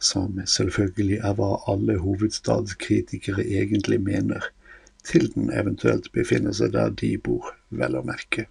[0.00, 4.50] som selvfølgelig er hva alle hovedstadskritikere egentlig mener,
[5.04, 8.46] til den eventuelt befinner seg der de bor, vel å merke.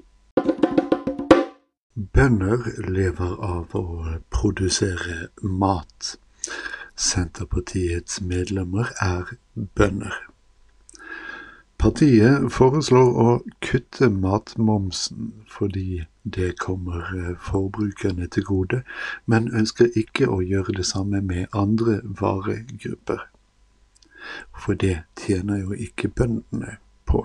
[2.13, 3.85] Bønder lever av å
[4.31, 6.15] produsere mat.
[6.95, 9.35] Senterpartiets medlemmer er
[9.75, 10.15] bønder.
[11.79, 18.81] Partiet foreslår å kutte matmomsen fordi det kommer eh, forbrukerne til gode,
[19.25, 23.23] men ønsker ikke å gjøre det samme med andre varegrupper.
[24.51, 26.75] For det tjener jo ikke bøndene
[27.07, 27.23] på.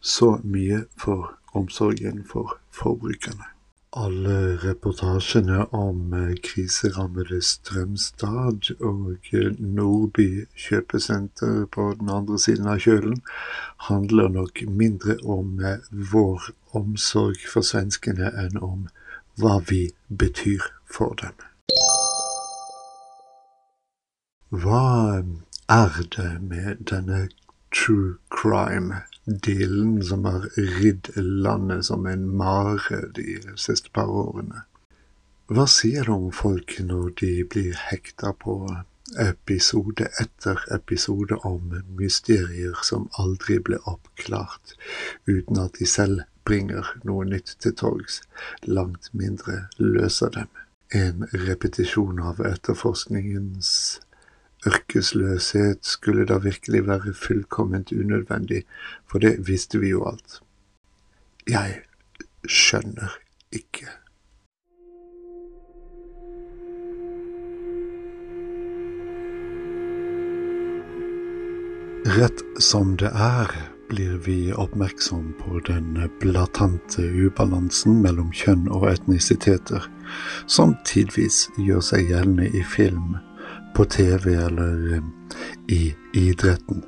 [0.00, 3.51] Så mye for omsorgen for forbrukerne
[3.92, 12.80] alle reportasjene om eh, kriserammede Strømstad og eh, Nordby kjøpesenter på den andre siden av
[12.80, 13.20] kjølen
[13.88, 18.88] handler nok mindre om eh, vår omsorg for svenskene enn om
[19.40, 21.36] hva vi betyr for dem.
[24.52, 25.20] Hva
[25.68, 27.26] er det med denne
[27.72, 34.64] true crime dealen som har ridd landet som en mare de siste par årene.
[35.52, 38.56] Hva sier det om folk når de blir hekta på
[39.20, 44.74] episode etter episode om mysterier som aldri ble oppklart,
[45.26, 48.22] uten at de selv bringer noe nytt til torgs,
[48.66, 50.48] langt mindre løser dem.
[50.92, 54.00] En repetisjon av etterforskningens
[54.66, 58.62] Ørkesløshet skulle da virkelig være fullkomment unødvendig,
[59.06, 60.38] for det visste vi jo alt.
[61.48, 61.82] Jeg
[62.46, 63.18] skjønner
[63.52, 63.88] ikke.
[72.06, 73.50] Rett som det er,
[73.88, 79.90] blir vi oppmerksom på den blatante ubalansen mellom kjønn og etnisiteter,
[80.46, 83.18] som tidvis gjør seg gjeldende i film
[83.74, 85.02] på TV eller eh,
[85.68, 86.82] i idretten.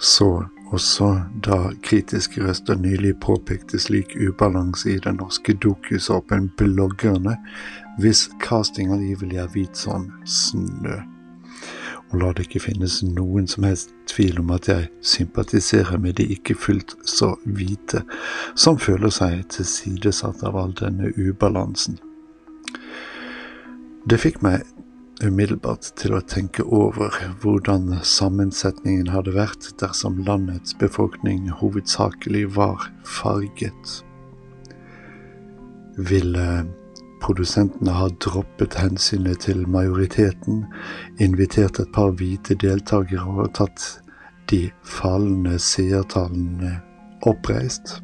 [0.00, 7.36] Så også da kritiske røster nylig påpekte slik ubalanse i den norske dokusåpen Bloggerne,
[8.00, 11.02] hvis casting angivelig er hvit som snø.
[12.12, 16.26] Og la det ikke finnes noen som helst tvil om at jeg sympatiserer med de
[16.34, 18.02] ikke fullt så hvite,
[18.54, 22.00] som føler seg tilsidesatt av all denne ubalansen.
[24.08, 24.66] Det fikk meg
[25.22, 33.92] umiddelbart til å tenke over hvordan sammensetningen hadde vært dersom landets befolkning hovedsakelig var farget.
[36.10, 36.46] Ville
[37.22, 40.64] produsentene ha droppet hensynet til majoriteten,
[41.22, 43.86] invitert et par hvite deltakere og tatt
[44.50, 46.76] de fallende seertallene
[47.28, 48.00] oppreist?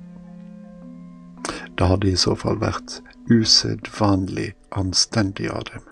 [1.78, 3.00] Det hadde i så fall vært
[3.32, 5.87] usedvanlig anstendig av dem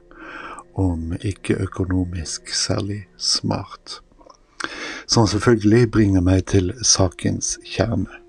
[0.77, 4.01] om ikke økonomisk særlig smart.
[5.07, 8.23] Som selvfølgelig bringer meg til sakens kjerne.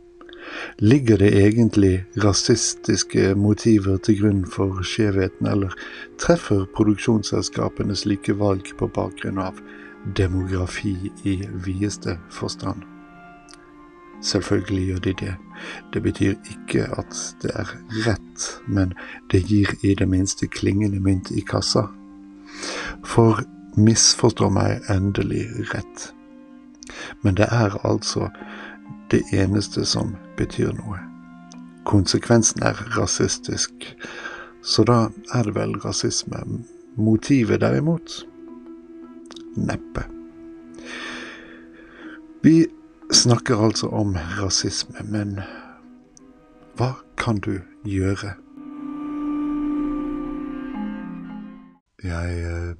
[0.79, 5.73] Ligger det egentlig rasistiske motiver til grunn for skjevheten, eller
[6.19, 9.59] treffer produksjonsselskapene slike valg på bakgrunn av
[10.17, 12.85] demografi i videste forstand?
[14.23, 15.35] Selvfølgelig gjør de det.
[15.93, 17.75] Det betyr ikke at det er
[18.07, 18.93] rett, men
[19.31, 21.87] det gir i det minste klingende mynt i kassa.
[23.05, 23.41] For
[23.77, 26.11] misforstå meg endelig rett,
[27.21, 28.29] men det er altså
[29.11, 30.99] det eneste som betyr noe.
[31.87, 33.71] Konsekvensen er rasistisk,
[34.63, 34.97] så da
[35.35, 36.41] er det vel rasisme.
[36.97, 38.25] Motivet derimot?
[39.55, 40.03] Neppe.
[42.43, 42.65] Vi
[43.13, 45.37] snakker altså om rasisme, men
[46.77, 48.35] hva kan du gjøre?
[52.03, 52.75] Jeg eh,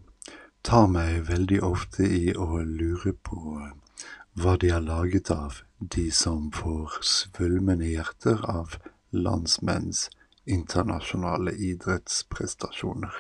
[0.62, 4.04] tar meg veldig ofte i å lure på eh,
[4.38, 8.76] hva de er laget av de som får svulmende hjerter av
[9.10, 10.12] landsmenns
[10.46, 13.18] internasjonale idrettsprestasjoner.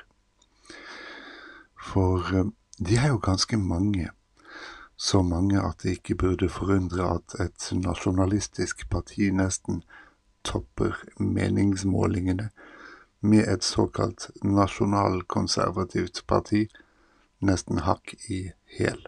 [1.81, 4.11] For eh, de er jo ganske mange.
[4.97, 9.81] Så mange at det ikke burde forundre at et nasjonalistisk parti nesten
[10.45, 12.51] topper meningsmålingene
[13.19, 16.67] med et såkalt nasjonalkonservativt parti
[17.39, 19.07] nesten hakk i hæl.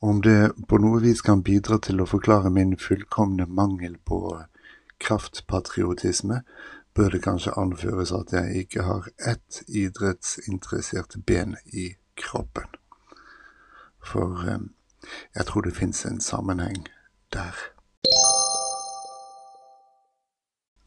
[0.00, 4.20] Om det på noe vis kan bidra til å forklare min fullkomne mangel på
[5.00, 6.40] kraftpatriotisme,
[6.96, 12.72] bør det kanskje anføres at jeg ikke har ett idrettsinteressert ben i kroppen.
[14.00, 14.64] For eh,
[15.36, 16.88] jeg tror det fins en sammenheng
[17.32, 17.54] der.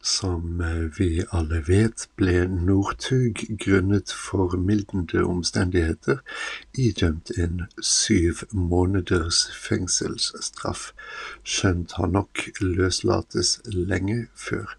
[0.04, 6.20] Som eh, vi alle vet, ble Northug grunnet formildende omstendigheter
[6.86, 10.90] idømt en syv måneders fengselsstraff,
[11.48, 14.76] skjønt han nok løslates lenge før,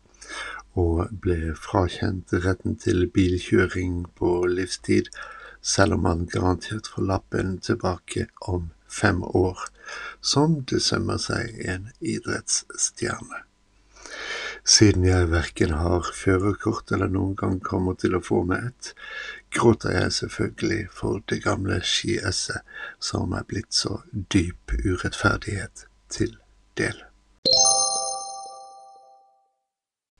[0.76, 5.08] og ble frakjent retten til bilkjøring på livstid,
[5.64, 9.64] selv om han garantert får lappen tilbake om fem år,
[10.20, 13.46] som det sømmer seg en idrettsstjerne.
[14.64, 18.92] Siden jeg verken har førerkort eller noen gang kommer til å få med et,
[19.52, 22.64] gråter jeg selvfølgelig for det gamle skiesset
[22.96, 23.98] som er blitt så
[24.32, 26.38] dyp urettferdighet til
[26.80, 26.96] del.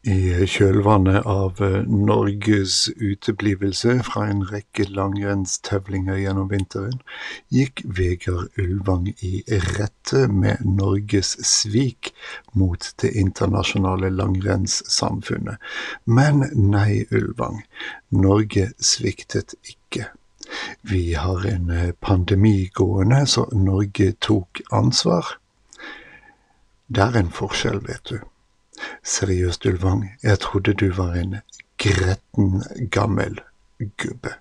[0.04, 6.98] I kjølvannet av eh, Norges uteblivelse fra en rekke langrennstevlinger gjennom vinteren,
[7.48, 9.40] gikk Vegard Ulvang i
[9.78, 12.10] rette med Norges svik
[12.52, 15.56] mot det internasjonale langrennssamfunnet.
[16.04, 17.62] Men nei, Ulvang,
[18.12, 20.10] Norge sviktet ikke.
[20.84, 25.38] Vi har en eh, pandemi gående, så Norge tok ansvar.
[26.92, 28.20] Det er en forskjell, vet du.
[29.04, 31.36] Seriøst, Ulvang, jeg trodde du var en
[31.78, 33.40] gretten gammel
[33.98, 34.34] gubbe.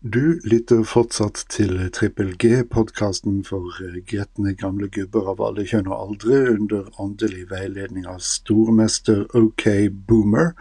[0.00, 3.68] Du lytter fortsatt til Trippel G, podkasten for
[4.08, 9.66] gretne gamle gubber av alle kjønn og aldre, under åndelig veiledning av stormester OK
[10.08, 10.54] Boomer.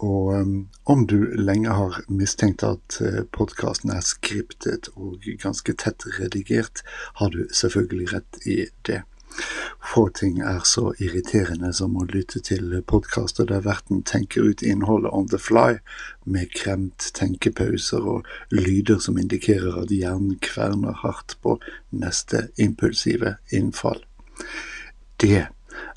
[0.00, 0.54] Og um,
[0.88, 6.80] om du lenge har mistenkt at uh, podkasten er skriptet og ganske tett redigert,
[7.20, 8.56] har du selvfølgelig rett i
[8.88, 9.02] det.
[9.94, 15.12] Få ting er så irriterende som å lytte til podkaster der verten tenker ut innholdet
[15.12, 15.80] on the fly,
[16.24, 21.58] med kremt tenkepauser og lyder som indikerer at hjernen kverner hardt på
[21.90, 24.00] neste impulsive innfall.
[25.20, 25.46] Det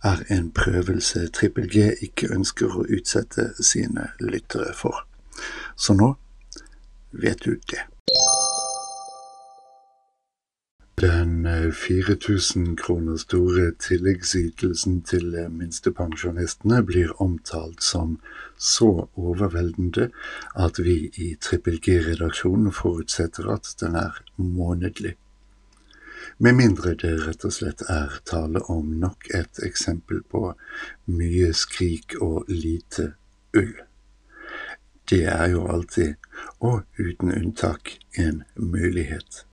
[0.03, 5.05] er en prøvelse Trippel G ikke ønsker å utsette sine lyttere for.
[5.75, 6.15] Så nå
[7.11, 7.85] vet du det.
[11.05, 18.15] Den 4000 eh, kroner store tilleggsytelsen til eh, minstepensjonistene blir omtalt som
[18.57, 20.07] så overveldende
[20.65, 25.13] at vi i Trippel G-redaksjonen forutsetter at den er månedlig.
[26.41, 30.55] Med mindre det rett og slett er tale om nok et eksempel på
[31.05, 33.11] mye skrik og lite
[33.53, 33.75] ull.
[35.05, 36.15] Det er jo alltid,
[36.65, 39.45] og uten unntak, en mulighet.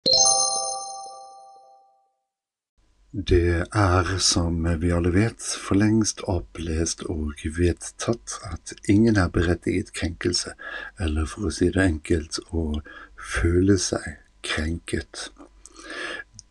[3.13, 9.91] Det er, som vi alle vet, for lengst opplest og vedtatt at ingen er berettiget
[9.93, 10.55] krenkelse,
[10.97, 12.81] eller for å si det enkelt, å
[13.21, 14.07] føle seg
[14.41, 15.27] krenket.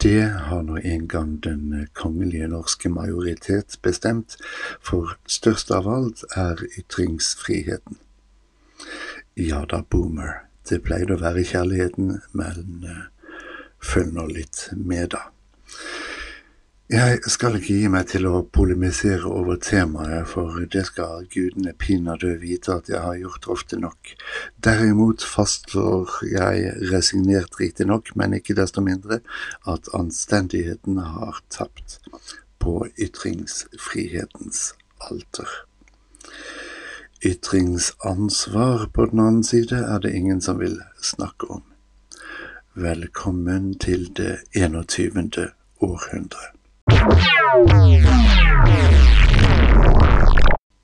[0.06, 4.38] Det har nå en gang den kongelige norske majoritet bestemt,
[4.86, 7.98] for størst av alt er ytringsfriheten.
[9.34, 13.04] Ja da, boomer, det pleide å være kjærligheten, men uh,
[13.82, 15.32] følg nå litt med, da.
[16.92, 22.34] Jeg skal ikke gi meg til å polemisere over temaet, for det skal gudene pinadø
[22.42, 24.12] vite at jeg har gjort ofte nok.
[24.60, 29.22] Derimot fastslår jeg resignert riktignok, men ikke desto mindre,
[29.64, 32.02] at anstendigheten har tapt
[32.60, 34.74] på ytringsfrihetens
[35.08, 35.48] alter.
[37.24, 41.64] Ytringsansvar på den annen side er det ingen som vil snakke om.
[42.76, 45.54] Velkommen til det 21.
[45.80, 46.52] århundre.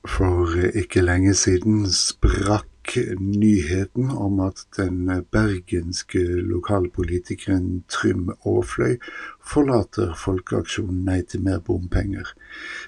[0.08, 2.66] For ikke lenge siden sprakk
[3.20, 8.96] nyheten om at den bergenske lokalpolitikeren Trym Aafløy
[9.44, 12.32] forlater Folkeaksjonen Nei til mer bompenger,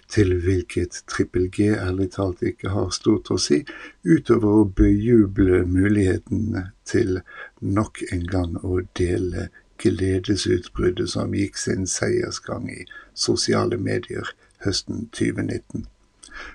[0.09, 3.63] til hvilket Trippel G ærlig talt ikke har stort å si,
[4.05, 6.57] utover å bejuble muligheten
[6.89, 7.21] til
[7.61, 9.51] nok en gang å dele
[9.81, 14.29] gledesutbruddet som gikk sin seiersgang i sosiale medier
[14.65, 15.87] høsten 2019.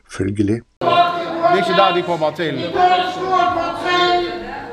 [0.10, 0.88] Følgelig Det
[1.52, 2.56] er ikke der de kommer til.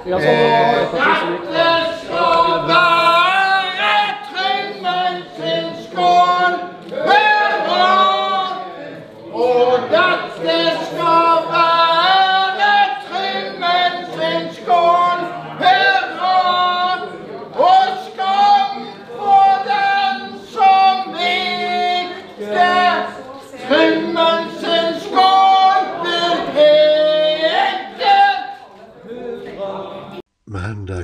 [0.04, 1.51] Men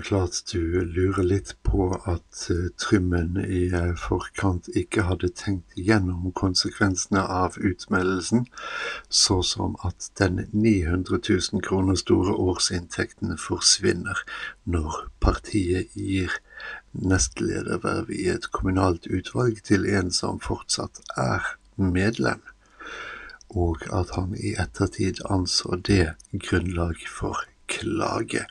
[0.09, 6.31] klart du lurer litt på at eh, Trymmen i eh, forkant ikke hadde tenkt gjennom
[6.39, 8.47] konsekvensene av utmeldelsen,
[9.13, 14.25] så som at den 900 000 kroner store årsinntekten forsvinner
[14.65, 16.41] når partiet gir
[16.97, 22.41] nestlederverv i et kommunalt utvalg til en som fortsatt er medlem,
[23.53, 28.49] og at han i ettertid anså det grunnlag for klage.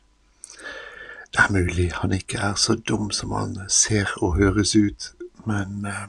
[1.34, 5.14] Det er mulig han ikke er så dum som han ser og høres ut,
[5.46, 6.08] men eh,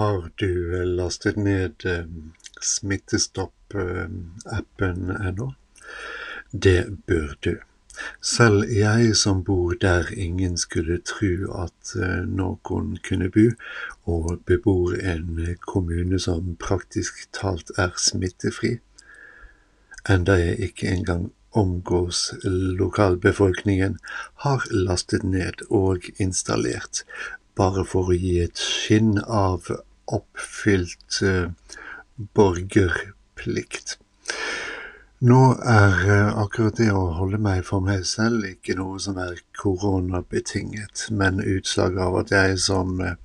[0.00, 2.04] Har du eh, lastet ned eh,
[2.62, 5.52] Smittestopp-appen ennå?
[6.52, 7.56] Det bør du.
[8.22, 13.48] Selv jeg som bor der ingen skulle tro at eh, noen kunne bo,
[14.04, 18.78] og bebor en eh, kommune som praktisk talt er smittefri,
[20.08, 22.30] enda jeg ikke engang omgås
[22.80, 23.98] lokalbefolkningen,
[24.46, 27.04] har lastet ned og installert,
[27.56, 29.70] bare for å gi et skinn av
[30.10, 31.50] oppfylt eh,
[32.34, 33.98] borgerplikt.
[35.20, 39.42] Nå er eh, akkurat det å holde meg for meg selv ikke noe som er
[39.60, 43.18] koronabetinget, men utslag av at jeg som eh,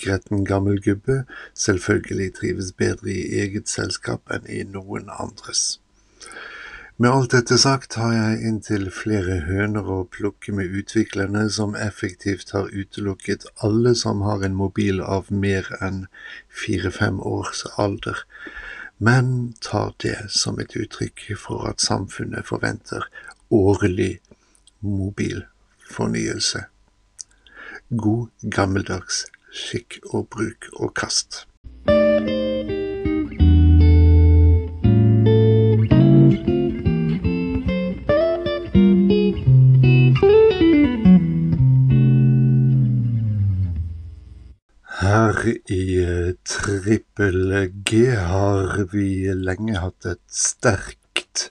[0.00, 1.22] gretten gammel gubbe
[1.56, 5.78] selvfølgelig trives bedre i eget selskap enn i noen andres.
[7.00, 12.50] Med alt dette sagt har jeg inntil flere høner å plukke med utviklerne som effektivt
[12.52, 16.02] har utelukket alle som har en mobil av mer enn
[16.52, 18.20] fire-fem års alder,
[19.00, 23.08] men tar det som et uttrykk for at samfunnet forventer
[23.48, 24.18] årlig
[24.84, 26.66] mobilfornyelse.
[27.96, 31.46] God gammeldags skikk og bruk og kast.
[45.00, 51.46] Her i eh, Trippel G har vi lenge hatt et sterkt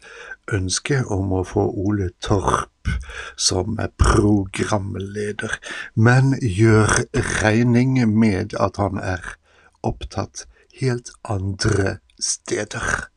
[0.54, 2.92] ønske om å få Ole Torp
[3.34, 5.58] som programleder,
[5.98, 6.94] men gjør
[7.42, 9.34] regning med at han er
[9.82, 10.46] opptatt
[10.78, 13.10] helt andre steder.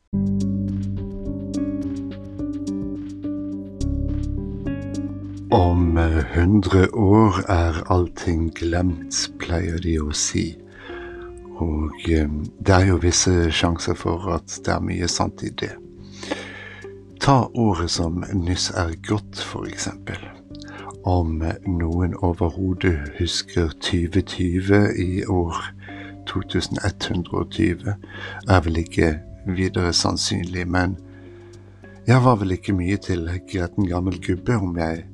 [5.53, 5.97] Om
[6.33, 10.47] hundre år er allting glemt, pleier de å si.
[11.61, 15.69] Og eh, det er jo visse sjanser for at det er mye sant i det.
[17.21, 20.25] Ta året som nyss er gått, eksempel.
[21.05, 25.63] Om noen overhodet husker 2020 i år
[26.33, 27.93] 2120,
[28.49, 29.19] er vel ikke
[29.53, 30.97] videre sannsynlig, men
[32.09, 35.12] jeg var vel ikke mye til gretten gammel gubbe om jeg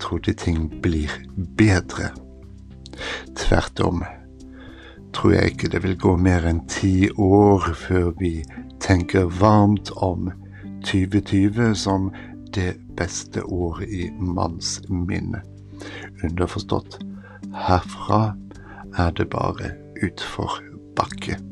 [0.00, 1.12] trodde ting blir
[1.58, 2.10] bedre.
[3.36, 4.02] Tvert om
[5.12, 8.40] tror jeg ikke det vil gå mer enn ti år før vi
[8.82, 10.30] tenker varmt om
[10.86, 12.10] 2020 som
[12.54, 15.42] det beste året i manns minne.
[16.24, 17.00] Underforstått,
[17.66, 18.22] herfra
[18.98, 20.60] er det bare utfor
[20.98, 21.49] bakke.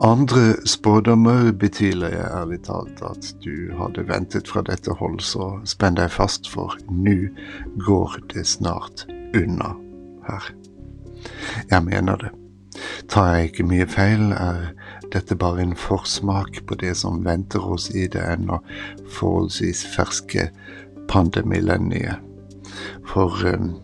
[0.00, 5.98] Andre spådommer betviler jeg ærlig talt at du hadde ventet fra dette hold, så spenn
[5.98, 7.28] deg fast, for nå
[7.84, 9.04] går det snart
[9.36, 9.74] unna
[10.28, 10.48] her.
[11.70, 12.32] Jeg mener det.
[13.08, 14.72] Tar jeg ikke mye feil, er
[15.12, 18.62] dette bare en forsmak på det som venter oss i det ennå
[19.12, 20.48] forholdsvis ferske
[21.12, 22.16] pandemillenniet.
[23.04, 23.74] For um,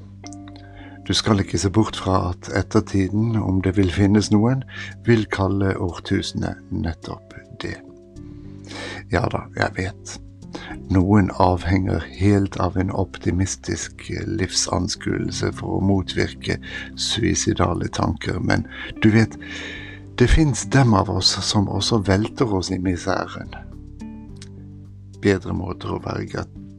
[1.09, 4.65] du skal ikke se bort fra at ettertiden, om det vil finnes noen,
[5.07, 7.33] vil kalle årtusenet nettopp
[7.63, 7.79] det.
[9.13, 10.19] Ja da, jeg vet.
[10.93, 16.59] Noen avhenger helt av en optimistisk livsanskuelse for å motvirke
[16.97, 18.67] suicidale tanker, men
[19.03, 19.37] du vet,
[20.21, 23.53] det fins dem av oss som også velter oss i miseren.
[25.25, 26.29] Bedre måter å være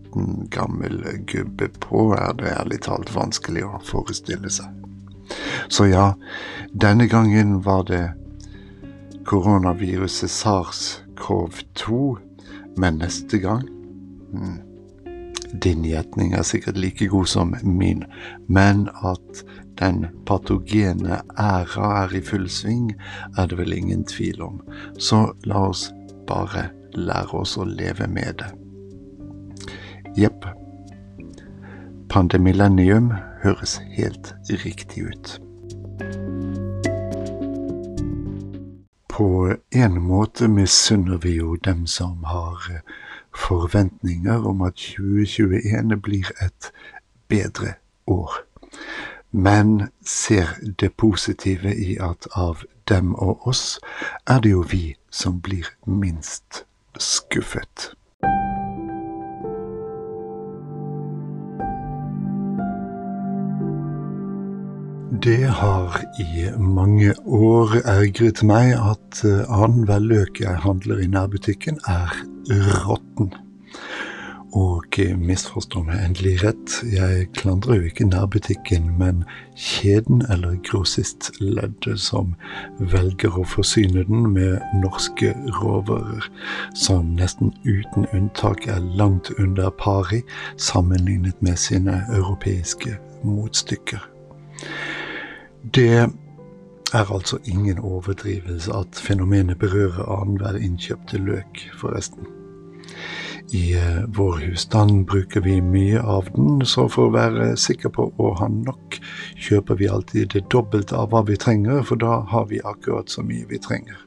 [0.09, 4.67] liten, gammel gubbe på, er det ærlig talt vanskelig å forestille seg.
[5.69, 6.15] Så ja,
[6.73, 8.13] denne gangen var det
[9.25, 12.17] koronaviruset SARS-CoV-2,
[12.77, 13.67] men neste gang
[14.31, 14.59] hmm,
[15.53, 18.03] Din gjetning er sikkert like god som min,
[18.47, 19.41] men at
[19.81, 22.93] den patogene æra er i full sving,
[23.35, 24.61] er det vel ingen tvil om.
[24.99, 25.87] Så la oss
[26.29, 28.51] bare lære oss å leve med det.
[30.17, 30.45] Jepp.
[32.09, 33.11] Pandemillennium
[33.43, 35.41] høres helt riktig ut.
[39.09, 42.81] På en måte misunner vi jo dem som har eh,
[43.35, 46.71] forventninger om at 2021 blir et
[47.27, 47.73] bedre
[48.07, 48.31] år.
[49.31, 50.47] Men ser
[50.79, 53.79] det positive i at av dem og oss
[54.27, 56.65] er det jo vi som blir minst
[56.97, 57.93] skuffet.
[65.23, 71.79] Det har i mange år ergret meg at uh, annenhver løk jeg handler i nærbutikken,
[71.91, 72.13] er
[72.85, 73.33] råtten.
[74.55, 79.25] Og uh, misforstå meg endelig rett, jeg klandrer jo ikke nærbutikken, men
[79.59, 82.37] kjeden eller grossistleddet som
[82.79, 86.29] velger å forsyne den med norske råvarer,
[86.71, 90.21] som nesten uten unntak er langt under pari
[90.55, 92.95] sammenlignet med sine europeiske
[93.27, 94.07] motstykker.
[95.63, 96.07] Det
[96.93, 102.27] er altså ingen overdrivelse at fenomenet berører annenhver innkjøpte løk, forresten.
[103.51, 108.05] I uh, vår husstand bruker vi mye av den, så for å være sikker på
[108.17, 108.99] å ha nok,
[109.35, 113.25] kjøper vi alltid det dobbelte av hva vi trenger, for da har vi akkurat så
[113.25, 113.97] mye vi trenger.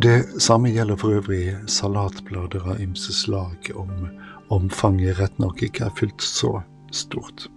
[0.00, 4.10] Det samme gjelder for øvrig salatblader av ymse slag, om
[4.50, 6.56] omfanget rett nok ikke er fullt så
[6.90, 7.48] stort.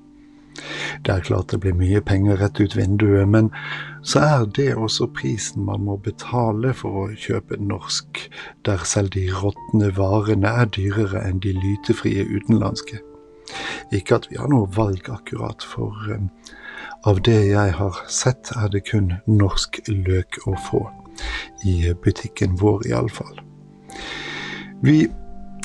[1.06, 3.50] Det er klart det blir mye penger rett ut vinduet, men
[4.02, 8.22] så er det også prisen man må betale for å kjøpe norsk,
[8.66, 13.02] der selv de råtne varene er dyrere enn de lytefrie utenlandske.
[13.92, 16.30] Ikke at vi har noe valg akkurat, for um,
[17.10, 20.86] av det jeg har sett, er det kun norsk løk å få.
[21.68, 23.42] I butikken vår, iallfall.
[24.84, 25.06] Vi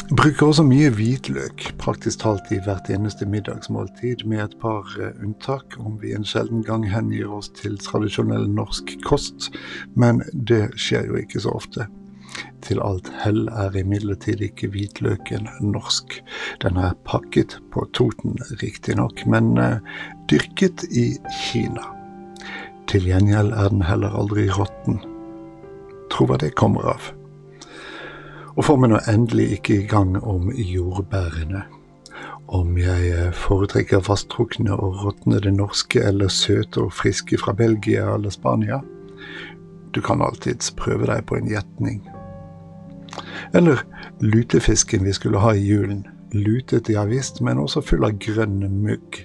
[0.09, 5.77] Bruker også mye hvitløk, praktisk talt i hvert eneste middagsmåltid, med et par eh, unntak,
[5.77, 9.51] om vi en sjelden gang hengir oss til tradisjonell norsk kost,
[10.01, 11.91] men det skjer jo ikke så ofte.
[12.65, 16.17] Til alt hell er imidlertid ikke hvitløken norsk.
[16.65, 19.77] Den er pakket på Toten, riktignok, men uh,
[20.33, 21.11] dyrket i
[21.43, 21.85] Kina.
[22.89, 25.03] Til gjengjeld er den heller aldri råtten.
[26.09, 27.13] Tro hva det kommer av.
[28.59, 31.61] Og får meg nå endelig ikke i gang om jordbærene.
[32.51, 38.35] Om jeg eh, foretrekker fasttrukne og råtnede norske eller søte og friske fra Belgia eller
[38.35, 38.81] Spania.
[39.95, 42.03] Du kan alltids prøve deg på en gjetning.
[43.55, 43.85] Eller
[44.19, 46.03] lutefisken vi skulle ha i julen.
[46.35, 49.23] Lutet, ja visst, men også full av grønn mugg,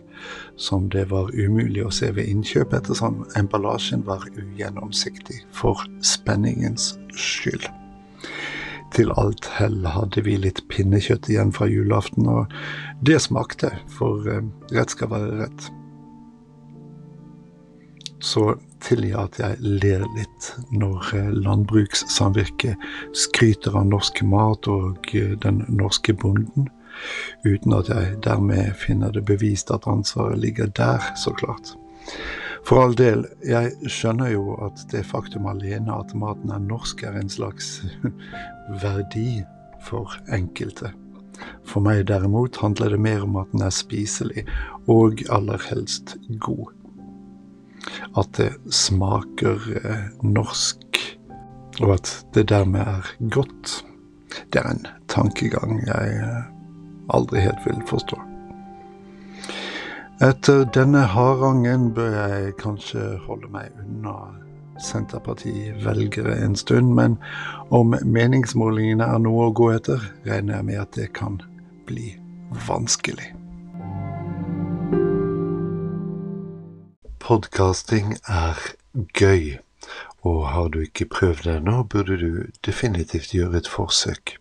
[0.56, 7.66] som det var umulig å se ved innkjøp ettersom emballasjen var ugjennomsiktig, for spenningens skyld
[8.94, 12.52] til alt hell hadde vi litt pinnekjøtt igjen fra julaften, og
[13.06, 15.70] det smakte, for eh, rett skal være rett.
[18.24, 22.88] Så tilgi at jeg ler litt når eh, Landbrukssamvirket
[23.18, 26.70] skryter av norsk mat og eh, den norske bonden,
[27.44, 31.74] uten at jeg dermed finner det bevist at ansvaret ligger der, så klart.
[32.64, 37.20] For all del, jeg skjønner jo at det faktum alene at maten er norsk, er
[37.20, 37.82] en slags
[38.84, 39.44] verdi
[39.84, 40.94] for enkelte.
[41.68, 44.46] For meg derimot handler det mer om at den er spiselig,
[44.88, 46.72] og aller helst god.
[48.16, 51.02] At det smaker eh, norsk,
[51.82, 53.82] og at det dermed er godt.
[54.54, 56.46] Det er en tankegang jeg eh,
[57.12, 58.33] aldri helt vil forstå.
[60.22, 64.14] Etter denne harangen bør jeg kanskje holde meg unna
[64.78, 67.16] Senterparti-velgere en stund, men
[67.74, 71.40] om meningsmålingene er noe å gå etter, regner jeg med at det kan
[71.90, 72.14] bli
[72.68, 73.32] vanskelig.
[77.24, 78.62] Podkasting er
[79.18, 79.58] gøy,
[80.22, 84.38] og har du ikke prøvd det ennå, burde du definitivt gjøre et forsøk.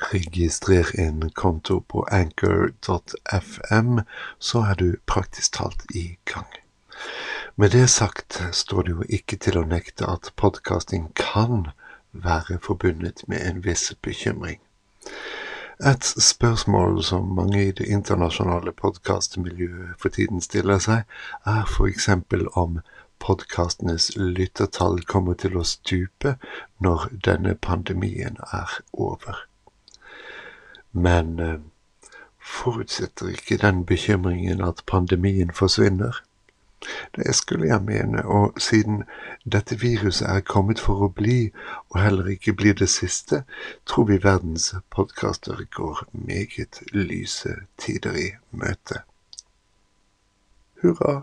[0.00, 4.00] Registrer en konto på anchor.fm,
[4.38, 6.50] så er du praktisk talt i gang.
[7.56, 11.68] Med det sagt står det jo ikke til å nekte at podkasting kan
[12.10, 14.58] være forbundet med en viss bekymring.
[15.84, 21.02] Et spørsmål som mange i det internasjonale podkastmiljøet for tiden stiller seg,
[21.46, 22.08] er f.eks.
[22.54, 22.78] om
[23.18, 26.36] podkastenes lyttertall kommer til å stupe
[26.78, 29.44] når denne pandemien er over.
[30.94, 31.58] Men eh,
[32.38, 36.22] forutsetter ikke den bekymringen at pandemien forsvinner?
[37.16, 39.04] Det skulle jeg mene, og siden
[39.52, 41.50] dette viruset er kommet for å bli,
[41.90, 43.42] og heller ikke blir det siste,
[43.88, 49.00] tror vi verdens podkaster går meget lyse tider i møte.
[50.82, 51.22] Hurra!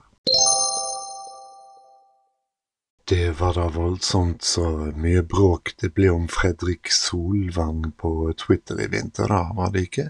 [3.11, 8.87] Det var da voldsomt så mye bråk det ble om Fredrik Solvang på Twitter i
[8.87, 10.05] vinter, da, var det ikke?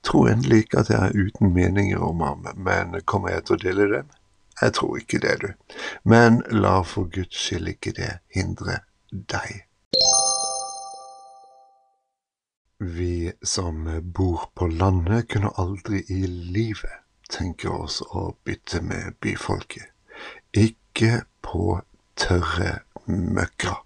[0.00, 3.60] Tror endelig ikke at jeg er uten meninger om ham, men kommer jeg til å
[3.66, 4.08] dele dem?
[4.62, 5.76] Jeg tror ikke det, du.
[6.08, 8.80] Men la for Guds skyld ikke det hindre
[9.12, 9.66] deg.
[12.80, 13.84] Vi som
[14.16, 19.92] bor på landet, kunne aldri i livet tenke oss å bytte med byfolket.
[20.56, 21.82] Ikke på
[22.16, 23.76] tørre møkka.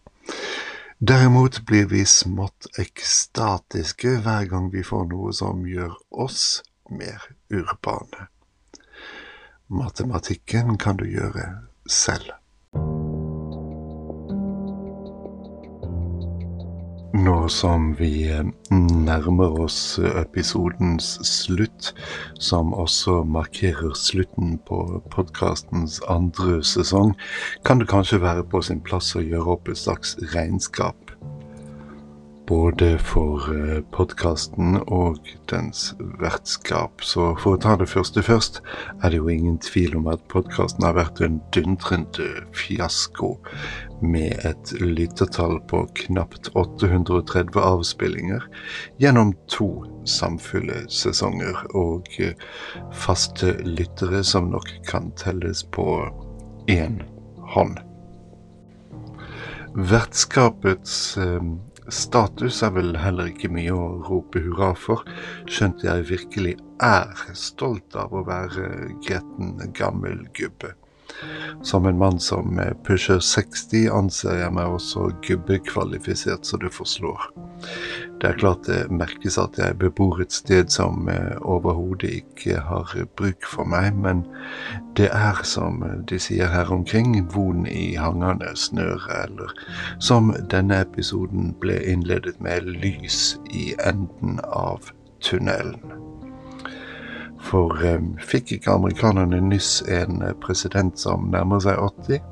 [0.98, 5.92] Derimot blir vi smått ekstatiske hver gang vi får noe som gjør
[6.24, 8.30] oss mer urbane.
[9.68, 11.46] Matematikken kan du gjøre
[11.90, 12.32] selv.
[17.16, 18.44] Nå som vi eh,
[18.76, 19.78] nærmer oss
[20.20, 21.94] episodens slutt,
[22.38, 24.82] som også markerer slutten på
[25.14, 27.14] podkastens andre sesong,
[27.64, 31.16] kan det kanskje være på sin plass å gjøre opp et slags regnskap
[32.46, 35.18] både for eh, podkasten og
[35.50, 35.90] dens
[36.20, 37.02] vertskap.
[37.02, 38.60] Så for å ta det første først,
[39.02, 43.34] er det jo ingen tvil om at podkasten har vært en dundrende fiasko,
[44.00, 48.44] med et lyttertall på knapt 830 avspillinger
[49.02, 49.68] gjennom to
[50.08, 52.34] samfulle sesonger, og eh,
[52.94, 55.86] faste lyttere som nok kan telles på
[56.72, 57.00] én
[57.54, 57.78] hånd.
[59.76, 61.42] Vertskapets eh,
[61.88, 65.04] Status er vel heller ikke mye å rope hurra for,
[65.46, 70.72] skjønt jeg virkelig er stolt av å være gretten gammel gubbe.
[71.66, 77.30] Som en mann som pusher 60, anser jeg meg også gubbekvalifisert så du forslår.
[78.20, 81.08] Det er klart det merkes at jeg bebor et sted som
[81.42, 84.22] overhodet ikke har bruk for meg, men
[84.96, 89.52] det er, som de sier her omkring, von i hangende snøre, eller
[90.00, 95.80] som denne episoden ble innledet med, lys i enden av tunnelen.
[97.46, 102.22] For um, fikk ikke amerikanerne nyss en eh, president som nærmer seg 80?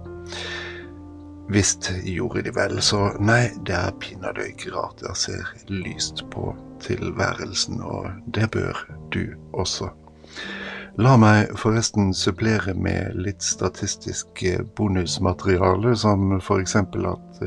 [1.54, 6.54] Visst gjorde de vel, så nei, det er pinadø ikke rart jeg ser lyst på
[6.82, 8.80] tilværelsen, og det bør
[9.14, 9.92] du også.
[10.98, 16.76] La meg forresten supplere med litt statistisk eh, bonusmateriale, som f.eks.
[16.80, 17.40] at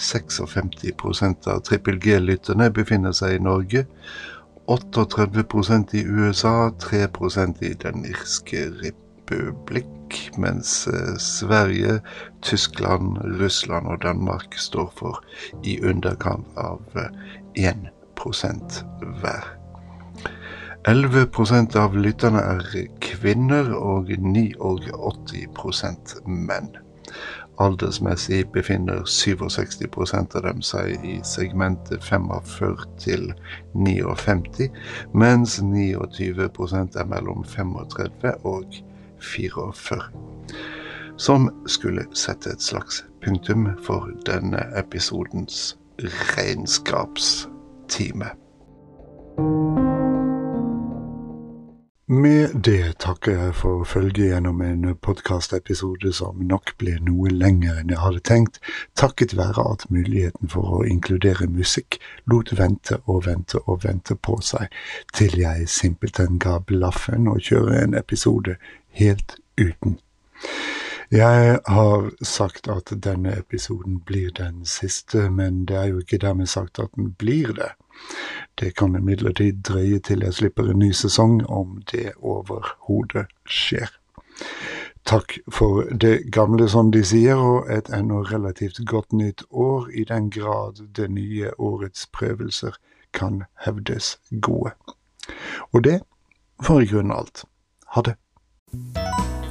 [0.00, 3.86] 56% av trippel G-lytterne befinner seg i Norge,
[4.68, 12.00] 38% i USA, 3% i Den irske republikk, mens eh, Sverige,
[12.42, 15.24] Tyskland, Russland og Danmark står for
[15.62, 16.80] i underkant av
[17.54, 17.74] 1 eh,
[19.20, 19.56] hver.
[20.86, 26.76] 11% av lytterne er kvinner og 89% menn.
[27.58, 33.32] Aldersmessig befinner 67% av dem seg i segmentet 45 til
[33.72, 34.68] 59,
[35.16, 38.64] mens 29% er mellom 35 og
[39.18, 40.02] 44.
[41.16, 45.78] Som skulle sette et slags punktum for denne episodens
[46.36, 48.30] regnskapstime.
[52.08, 57.88] Med det takker jeg for følget gjennom en podkastepisode som nok ble noe lengre enn
[57.90, 58.60] jeg hadde tenkt,
[58.94, 61.98] takket være at muligheten for å inkludere musikk
[62.30, 64.70] lot vente og vente og vente på seg,
[65.18, 68.54] til jeg simpelthen ga blaffen og kjøre en episode
[69.02, 69.98] helt uten.
[71.10, 76.46] Jeg har sagt at denne episoden blir den siste, men det er jo ikke dermed
[76.54, 77.72] sagt at den blir det.
[78.60, 83.90] Det kan imidlertid drøye til jeg slipper en ny sesong, om det overhodet skjer.
[85.06, 90.04] Takk for det gamle, som de sier, og et ennå relativt godt nytt år, i
[90.04, 92.74] den grad det nye årets prøvelser
[93.14, 94.72] kan hevdes gode.
[95.72, 96.00] Og det
[96.62, 97.44] får i grunnen alt.
[97.94, 98.16] Ha det.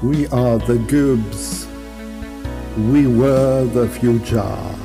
[0.04, 1.68] We are the Goobs.
[2.78, 4.85] We were the future.